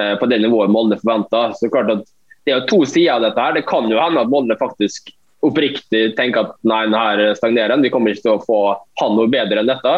uh, 0.00 0.14
på 0.16 0.30
det 0.32 0.40
nivået 0.46 0.72
Molde 0.72 0.96
forventa. 1.02 1.50
Det 1.60 2.54
er 2.54 2.62
jo 2.62 2.70
to 2.70 2.80
sider 2.88 3.18
av 3.18 3.26
dette. 3.26 3.42
her. 3.42 3.58
Det 3.58 3.66
kan 3.68 3.90
jo 3.90 4.00
hende 4.00 4.24
at 4.24 4.32
Molde 4.32 4.56
faktisk 4.56 5.12
oppriktig 5.48 6.02
tenker 6.18 6.46
at 6.46 6.56
nei, 6.68 6.84
her 6.92 7.22
stagnerer 7.38 7.74
han. 7.74 7.84
Vi 7.84 7.92
kommer 7.94 8.12
ikke 8.12 8.26
til 8.28 8.36
å 8.36 8.44
få 8.44 8.60
han 9.02 9.16
noe 9.18 9.30
bedre 9.32 9.62
enn 9.62 9.70
dette. 9.70 9.94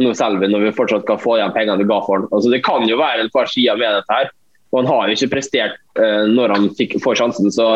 Nå 0.00 0.12
selger 0.14 0.44
vi 0.44 0.50
når 0.52 0.68
vi 0.68 0.76
fortsatt 0.76 1.06
kan 1.08 1.18
få 1.20 1.38
igjen 1.38 1.54
pengene 1.54 1.82
vi 1.82 1.88
ga 1.90 1.98
for 2.06 2.20
han. 2.20 2.28
Altså, 2.30 2.52
det 2.52 2.62
kan 2.66 2.86
jo 2.88 3.00
være 3.00 3.26
et 3.26 3.34
par 3.34 3.50
sider 3.50 3.80
med 3.80 3.98
dette 3.98 4.18
her. 4.20 4.30
Og 4.70 4.82
han 4.82 4.90
har 4.92 5.08
jo 5.08 5.16
ikke 5.18 5.32
prestert 5.32 5.80
eh, 5.98 6.28
når 6.30 6.54
han 6.54 6.68
fikk, 6.78 7.00
får 7.02 7.18
sjansen. 7.22 7.50
så 7.54 7.72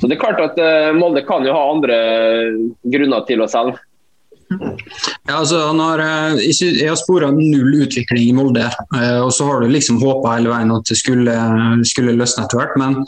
så 0.00 0.08
det 0.08 0.16
er 0.16 0.20
klart 0.20 0.40
at 0.42 0.58
eh, 0.60 0.94
Molde 0.96 1.22
kan 1.24 1.44
jo 1.46 1.54
ha 1.56 1.68
andre 1.72 1.98
grunner 2.92 3.22
til 3.28 3.42
å 3.42 3.48
selge. 3.50 3.78
Ja, 4.46 5.40
altså, 5.40 5.58
han 5.70 5.80
har, 5.82 6.02
eh, 6.04 6.42
jeg 6.46 6.86
har 6.86 6.98
spora 7.00 7.32
null 7.34 7.80
utvikling 7.86 8.28
i 8.28 8.34
Molde. 8.36 8.68
Uh, 8.94 9.24
og 9.24 9.32
så 9.34 9.48
har 9.48 9.62
du 9.62 9.72
liksom 9.72 9.98
håpa 10.02 10.36
hele 10.36 10.52
veien 10.52 10.74
at 10.74 10.86
det 10.90 10.98
skulle, 11.00 11.34
skulle 11.88 12.14
løsne 12.18 12.44
etter 12.44 12.60
hvert. 12.60 12.76
Men 12.80 13.00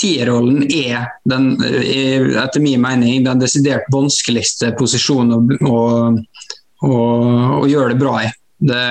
tierrollen 0.00 0.64
er, 0.66 1.10
den, 1.28 1.52
er, 1.60 2.30
etter 2.42 2.62
min 2.64 2.80
mening 2.82 3.24
den 3.26 3.42
desidert 3.42 3.88
vanskeligste 3.92 4.72
posisjonen 4.78 5.50
å, 5.68 5.80
å, 6.86 6.92
å, 6.92 7.66
gjøre 7.68 7.92
det 7.92 8.00
bra 8.00 8.14
i. 8.24 8.30
Det, 8.60 8.84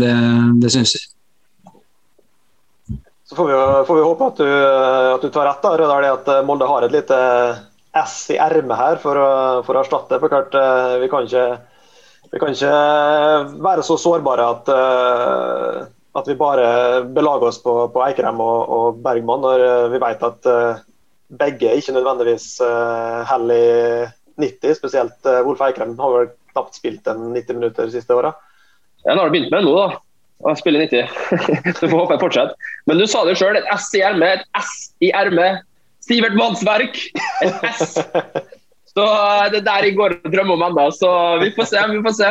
det, 0.00 0.14
det 0.60 0.72
syns 0.72 0.96
jeg. 0.96 1.10
Så 3.24 3.36
får 3.36 3.48
vi, 3.48 3.60
får 3.88 3.96
vi 3.96 4.08
håpe 4.08 4.26
at 4.30 4.40
du, 4.40 4.48
at 5.14 5.22
du, 5.24 5.30
tar 5.32 5.48
rett. 5.48 5.62
da, 5.64 5.76
Rødal, 5.80 6.02
det 6.04 6.10
at 6.12 6.28
eh, 6.34 6.42
Molde 6.46 6.68
har 6.68 6.84
et 6.84 6.92
lite 6.92 7.20
S 7.96 8.18
i 8.34 8.36
ermet 8.42 8.76
her 8.78 9.00
for 9.02 9.18
for 9.64 9.76
å 9.76 9.80
erstatte. 9.80 10.18
For 10.20 10.32
klart, 10.32 10.54
eh, 10.60 10.96
vi 11.00 11.08
kan, 11.10 11.24
ikke, 11.24 11.46
vi 12.34 12.42
kan 12.42 12.52
ikke 12.52 12.74
være 13.64 13.86
så 13.86 13.96
sårbare 14.00 14.50
at, 14.56 14.70
eh, 14.74 15.80
at 16.14 16.28
vi 16.30 16.36
bare 16.38 16.66
belager 17.10 17.48
oss 17.50 17.60
på, 17.62 17.72
på 17.90 18.02
Eikrem 18.06 18.38
og, 18.42 18.70
og, 18.70 19.00
Bergman, 19.02 19.42
når 19.42 19.88
vi 19.90 19.98
vet 20.02 20.22
at 20.28 20.48
begge 21.34 21.72
ikke 21.80 21.94
nødvendigvis 21.96 22.46
holder 23.26 23.58
i 23.58 24.44
90. 24.44 24.76
Spesielt 24.78 25.30
Wolf 25.46 25.62
Eikrem 25.66 25.96
har 25.98 26.14
vel 26.14 26.28
knapt 26.54 26.78
spilt 26.78 27.10
en 27.10 27.32
90 27.34 27.58
minutter 27.58 27.88
de 27.88 27.96
siste 27.96 28.14
åra. 28.14 28.30
Ja, 29.04 29.14
nå 29.14 29.20
har 29.20 29.28
du 29.28 29.34
begynt 29.34 29.52
med 29.52 29.66
nå, 29.66 29.74
da. 29.74 29.98
Han 30.44 30.56
spiller 30.58 30.84
90. 30.86 31.08
så 31.78 31.88
får 31.88 31.98
håpe 31.98 32.16
jeg 32.16 32.22
fortsetter. 32.22 32.72
Men 32.88 33.00
du 33.00 33.06
sa 33.10 33.22
det 33.26 33.36
sjøl. 33.40 33.58
Et 33.58 33.70
S 33.74 33.90
i 33.96 34.02
ermet, 34.04 34.42
et 34.42 34.64
S 34.64 34.72
i 35.04 35.10
ermet. 35.14 35.64
Sivert 36.04 36.36
Mannsverk. 36.36 36.98
Et 37.44 37.68
S. 37.70 37.98
Så 38.94 39.02
eh, 39.02 39.46
det 39.50 39.62
er 39.62 39.66
der 39.66 39.86
jeg 39.88 39.96
går 39.98 40.12
og 40.20 40.26
drømmer 40.30 40.54
om 40.54 40.66
ennå. 40.68 40.88
Så 40.94 41.08
vi 41.42 41.50
får 41.56 41.70
se, 41.72 41.80
vi 41.90 42.02
får 42.04 42.16
se. 42.18 42.28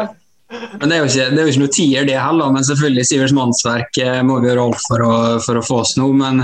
Men 0.79 0.89
Det 0.89 0.95
er 0.95 0.99
jo 0.99 1.07
ikke, 1.09 1.25
det 1.33 1.39
er 1.39 1.47
jo 1.47 1.51
ikke 1.53 1.61
noe 1.63 1.73
tier, 1.73 2.07
det 2.07 2.17
heller. 2.19 2.51
Men 2.53 2.65
selvfølgelig 2.67 3.05
Sivers 3.09 3.33
Mannsverk 3.35 3.99
eh, 4.03 4.21
må 4.25 4.39
vi 4.41 4.49
gjøre 4.49 4.67
alt 4.67 4.85
for 4.85 5.05
å, 5.05 5.13
for 5.45 5.59
å 5.59 5.65
få 5.65 5.79
oss 5.83 5.95
noe. 5.99 6.13
Men, 6.17 6.43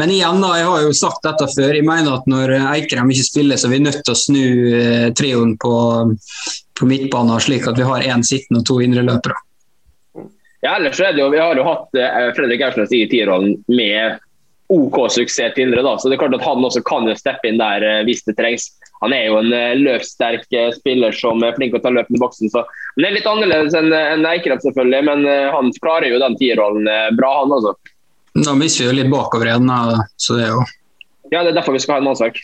men, 0.00 0.14
igjen, 0.14 0.42
da, 0.44 0.52
jeg 0.58 0.68
har 0.68 0.84
jo 0.84 0.94
sagt 0.96 1.24
dette 1.26 1.48
før. 1.54 1.74
Jeg 1.76 1.86
mener 1.88 2.18
at 2.18 2.30
når 2.30 2.54
Eikrem 2.60 3.12
ikke 3.14 3.28
spiller, 3.28 3.60
så 3.60 3.68
er 3.68 3.76
vi 3.76 3.82
nødt 3.86 4.00
til 4.02 4.14
å 4.14 4.22
snu 4.22 4.46
eh, 4.78 5.08
trioen 5.16 5.56
på, 5.60 5.74
på 6.78 6.88
midtbanen, 6.88 7.40
slik 7.44 7.68
at 7.70 7.78
vi 7.80 7.88
har 7.88 8.08
én 8.14 8.24
sittende 8.26 8.64
og 8.64 8.68
to 8.68 8.80
indreløpere. 8.84 9.38
Ja, 10.64 10.74
ellers 10.74 10.98
er 11.00 11.12
det 11.14 11.22
jo, 11.22 11.28
Vi 11.30 11.38
har 11.38 11.56
jo 11.56 11.66
hatt 11.66 11.98
eh, 11.98 12.32
Fredrik 12.36 12.64
Aursnes 12.66 12.92
i 12.94 13.04
tierrollen 13.10 13.60
med 13.70 14.18
OK 14.68 14.96
suksess 15.12 15.54
tidligere. 15.54 15.82
da, 15.82 15.94
så 15.98 16.08
det 16.08 16.18
er 16.18 16.22
klart 16.24 16.36
at 16.36 16.44
Han 16.44 16.64
også 16.64 16.82
kan 16.84 17.08
jo 17.08 17.14
steppe 17.16 17.48
inn 17.48 17.60
der 17.60 17.84
eh, 17.84 18.02
hvis 18.08 18.24
det 18.26 18.36
trengs. 18.36 18.68
Han 19.00 19.14
er 19.16 19.28
jo 19.28 19.38
en 19.40 19.52
eh, 19.54 19.76
løpssterk 19.78 20.44
eh, 20.52 20.72
spiller 20.76 21.14
som 21.14 21.40
er 21.46 21.54
flink 21.56 21.72
til 21.72 21.80
å 21.80 21.84
ta 21.86 21.92
løp 21.94 22.10
i 22.12 22.20
boksen. 22.20 22.50
så 22.52 22.64
men 22.96 23.04
Det 23.04 23.08
er 23.08 23.16
litt 23.16 23.30
annerledes 23.30 23.76
enn 23.78 23.92
en 23.94 24.26
Eikrem, 24.26 24.60
selvfølgelig, 24.64 25.04
men 25.06 25.24
eh, 25.30 25.48
han 25.54 25.72
klarer 25.80 26.10
jo 26.10 26.20
den 26.20 26.36
tierrollen 26.40 26.88
eh, 26.90 27.08
bra, 27.16 27.32
han 27.40 27.54
altså. 27.54 27.74
Da 28.38 28.54
mister 28.58 28.84
vi 28.84 28.90
jo 28.90 28.96
litt 29.00 29.12
bakover 29.12 29.50
igjen, 29.50 29.70
så 30.20 30.38
det 30.38 30.46
er 30.48 30.54
jo 30.56 30.62
Ja, 31.32 31.42
det 31.42 31.52
er 31.52 31.58
derfor 31.60 31.76
vi 31.76 31.82
skal 31.84 31.98
ha 31.98 32.02
en 32.02 32.08
mannsverk. 32.10 32.40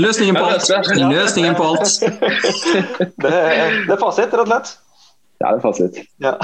Løsningen 0.00 0.36
på 0.36 0.44
alt. 0.48 0.70
Løsningen 0.98 1.54
på 1.58 1.64
alt. 1.72 1.86
Det, 3.24 3.30
det 3.30 3.92
er 3.94 4.00
fasit, 4.00 4.32
rett 4.32 4.42
og 4.42 4.48
slett. 4.50 4.74
Ja, 5.42 5.46
det 5.50 5.56
er 5.56 5.62
fasit. 5.64 6.02
Ja. 6.24 6.34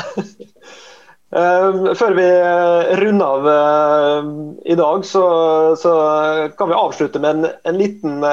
Uh, 1.31 1.93
før 1.95 2.17
vi 2.17 2.25
runder 2.99 3.27
av 3.27 3.45
uh, 3.47 4.31
i 4.67 4.75
dag, 4.75 5.05
så, 5.07 5.23
så, 5.79 5.93
kan 6.59 6.73
vi 6.73 6.79
avslutte 6.79 7.23
med 7.23 7.31
en, 7.31 7.53
en 7.71 7.79
liten 7.79 8.25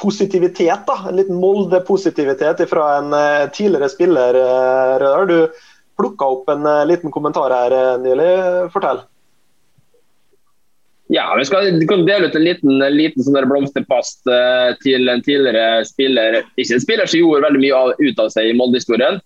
positivitet. 0.00 0.84
da, 0.88 0.98
En 1.08 1.16
liten 1.20 1.40
Molde-positivitet 1.40 2.66
fra 2.70 2.90
en 2.98 3.16
tidligere 3.54 3.88
spiller. 3.92 4.40
Rødar. 5.00 5.26
Du 5.30 5.98
plukka 5.98 6.26
opp 6.26 6.48
en 6.50 6.66
liten 6.88 7.12
kommentar 7.14 7.54
her 7.54 7.98
nylig. 8.02 8.30
Fortell. 8.74 9.04
Ja, 11.06 11.34
vi 11.38 11.44
skal 11.44 11.78
vi 11.78 11.86
kan 11.86 12.06
dele 12.06 12.26
ut 12.26 12.34
en 12.34 12.44
liten, 12.44 12.82
en 12.82 12.96
liten 12.96 13.24
sånn 13.24 13.36
blomsterpast 13.48 14.24
eh, 14.30 14.70
til 14.80 15.10
en 15.12 15.20
tidligere 15.24 15.84
spiller. 15.84 16.40
Ikke 16.56 16.78
en 16.78 16.84
spiller 16.84 17.10
som 17.10 17.20
gjorde 17.20 17.44
veldig 17.44 17.60
mye 17.60 17.82
ut 18.00 18.22
av 18.22 18.30
seg 18.32 18.48
i 18.48 18.54
Molde-historien. 18.56 19.20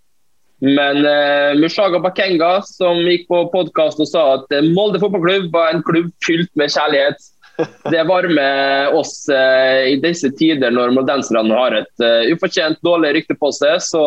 Men 0.58 1.06
uh, 1.06 1.54
Mushaga 1.60 2.00
Bakenga 2.02 2.62
som 2.66 2.98
gikk 3.06 3.28
på 3.30 3.44
podkast 3.52 4.00
og 4.02 4.08
sa 4.10 4.22
at 4.38 4.54
eh, 4.54 4.64
Molde 4.74 4.98
fotballklubb 4.98 5.52
var 5.54 5.70
en 5.70 5.84
klubb 5.86 6.10
fylt 6.26 6.50
med 6.58 6.72
kjærlighet. 6.74 7.28
Det 7.92 8.02
varmer 8.06 8.94
oss 8.94 9.28
uh, 9.30 9.86
i 9.86 9.96
disse 10.02 10.30
tider 10.38 10.74
når 10.74 10.94
moldenserne 10.96 11.54
har 11.54 11.78
et 11.78 12.02
uh, 12.02 12.26
ufortjent 12.34 12.78
dårlig 12.86 13.14
rykte 13.20 13.38
på 13.38 13.52
seg. 13.54 13.78
Så 13.86 14.02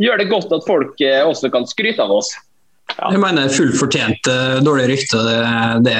gjør 0.00 0.22
det 0.22 0.32
godt 0.32 0.52
at 0.56 0.64
folk 0.68 1.00
også 1.02 1.50
kan 1.52 1.66
skryte 1.68 2.04
av 2.04 2.12
oss. 2.16 2.30
Ja. 2.94 3.12
Jeg 3.12 3.20
mener 3.20 3.52
fullt 3.52 3.76
fortjent 3.76 4.28
dårlig 4.64 4.86
rykte. 4.92 5.20
Det, 5.26 5.38
det 5.90 5.96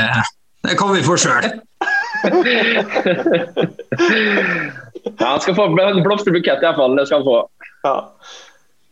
det 0.68 0.74
kan 0.78 0.90
vi 0.94 1.02
få 1.06 1.16
sjøl. 1.18 1.44
ja, 5.18 5.26
han 5.26 5.40
skal 5.42 5.54
få 5.54 5.66
en 5.66 6.02
blomsterbukett 6.02 6.62
iallfall. 6.62 6.96
Det 6.98 7.06
skal 7.08 7.22
han 7.22 7.26
få. 7.28 7.38
Ja. 7.86 7.96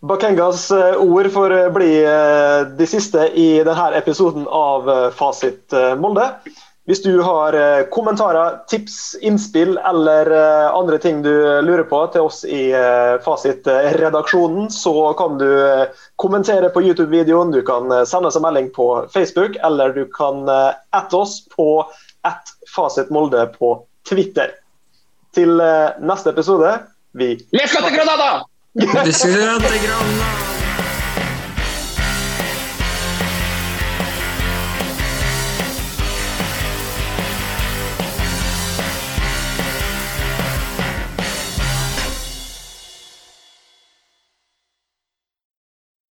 Bakengas 0.00 0.70
eh, 0.70 0.96
ord 0.96 1.32
får 1.32 1.50
eh, 1.50 1.72
bli 1.72 2.04
eh, 2.04 2.68
de 2.78 2.86
siste 2.86 3.28
i 3.34 3.48
denne 3.64 3.88
episoden 3.96 4.44
av 4.48 4.90
Fasit 5.16 5.72
Molde. 5.98 6.28
Hvis 6.86 7.00
du 7.02 7.16
har 7.18 7.56
kommentarer, 7.90 8.60
tips, 8.70 9.16
innspill 9.18 9.74
eller 9.74 10.30
andre 10.70 11.00
ting 11.02 11.18
du 11.24 11.32
lurer 11.66 11.82
på 11.90 11.98
til 12.14 12.28
oss 12.28 12.44
i 12.46 12.68
Fasit-redaksjonen, 13.24 14.68
så 14.70 14.94
kan 15.18 15.34
du 15.40 15.48
kommentere 16.14 16.70
på 16.70 16.84
YouTube-videoen, 16.86 17.50
du 17.50 17.58
kan 17.66 17.90
sende 18.06 18.30
oss 18.30 18.38
en 18.38 18.46
melding 18.46 18.70
på 18.70 18.86
Facebook, 19.10 19.58
eller 19.66 19.98
du 19.98 20.04
kan 20.14 20.46
atte 20.46 21.18
oss 21.18 21.40
på 21.58 21.82
at 22.22 22.54
Fasit 22.70 23.10
Molde 23.10 23.48
på 23.58 23.80
Twitter. 24.06 24.54
Til 25.34 25.58
neste 25.58 26.30
episode 26.30 26.76
vi 27.18 27.34
Let's 27.50 27.74
go 27.74 27.82
to 27.82 27.90
Granada! 27.90 28.46
Vi 28.78 28.86
skal 28.86 29.12
til 29.12 29.40
Granada! 29.40 30.45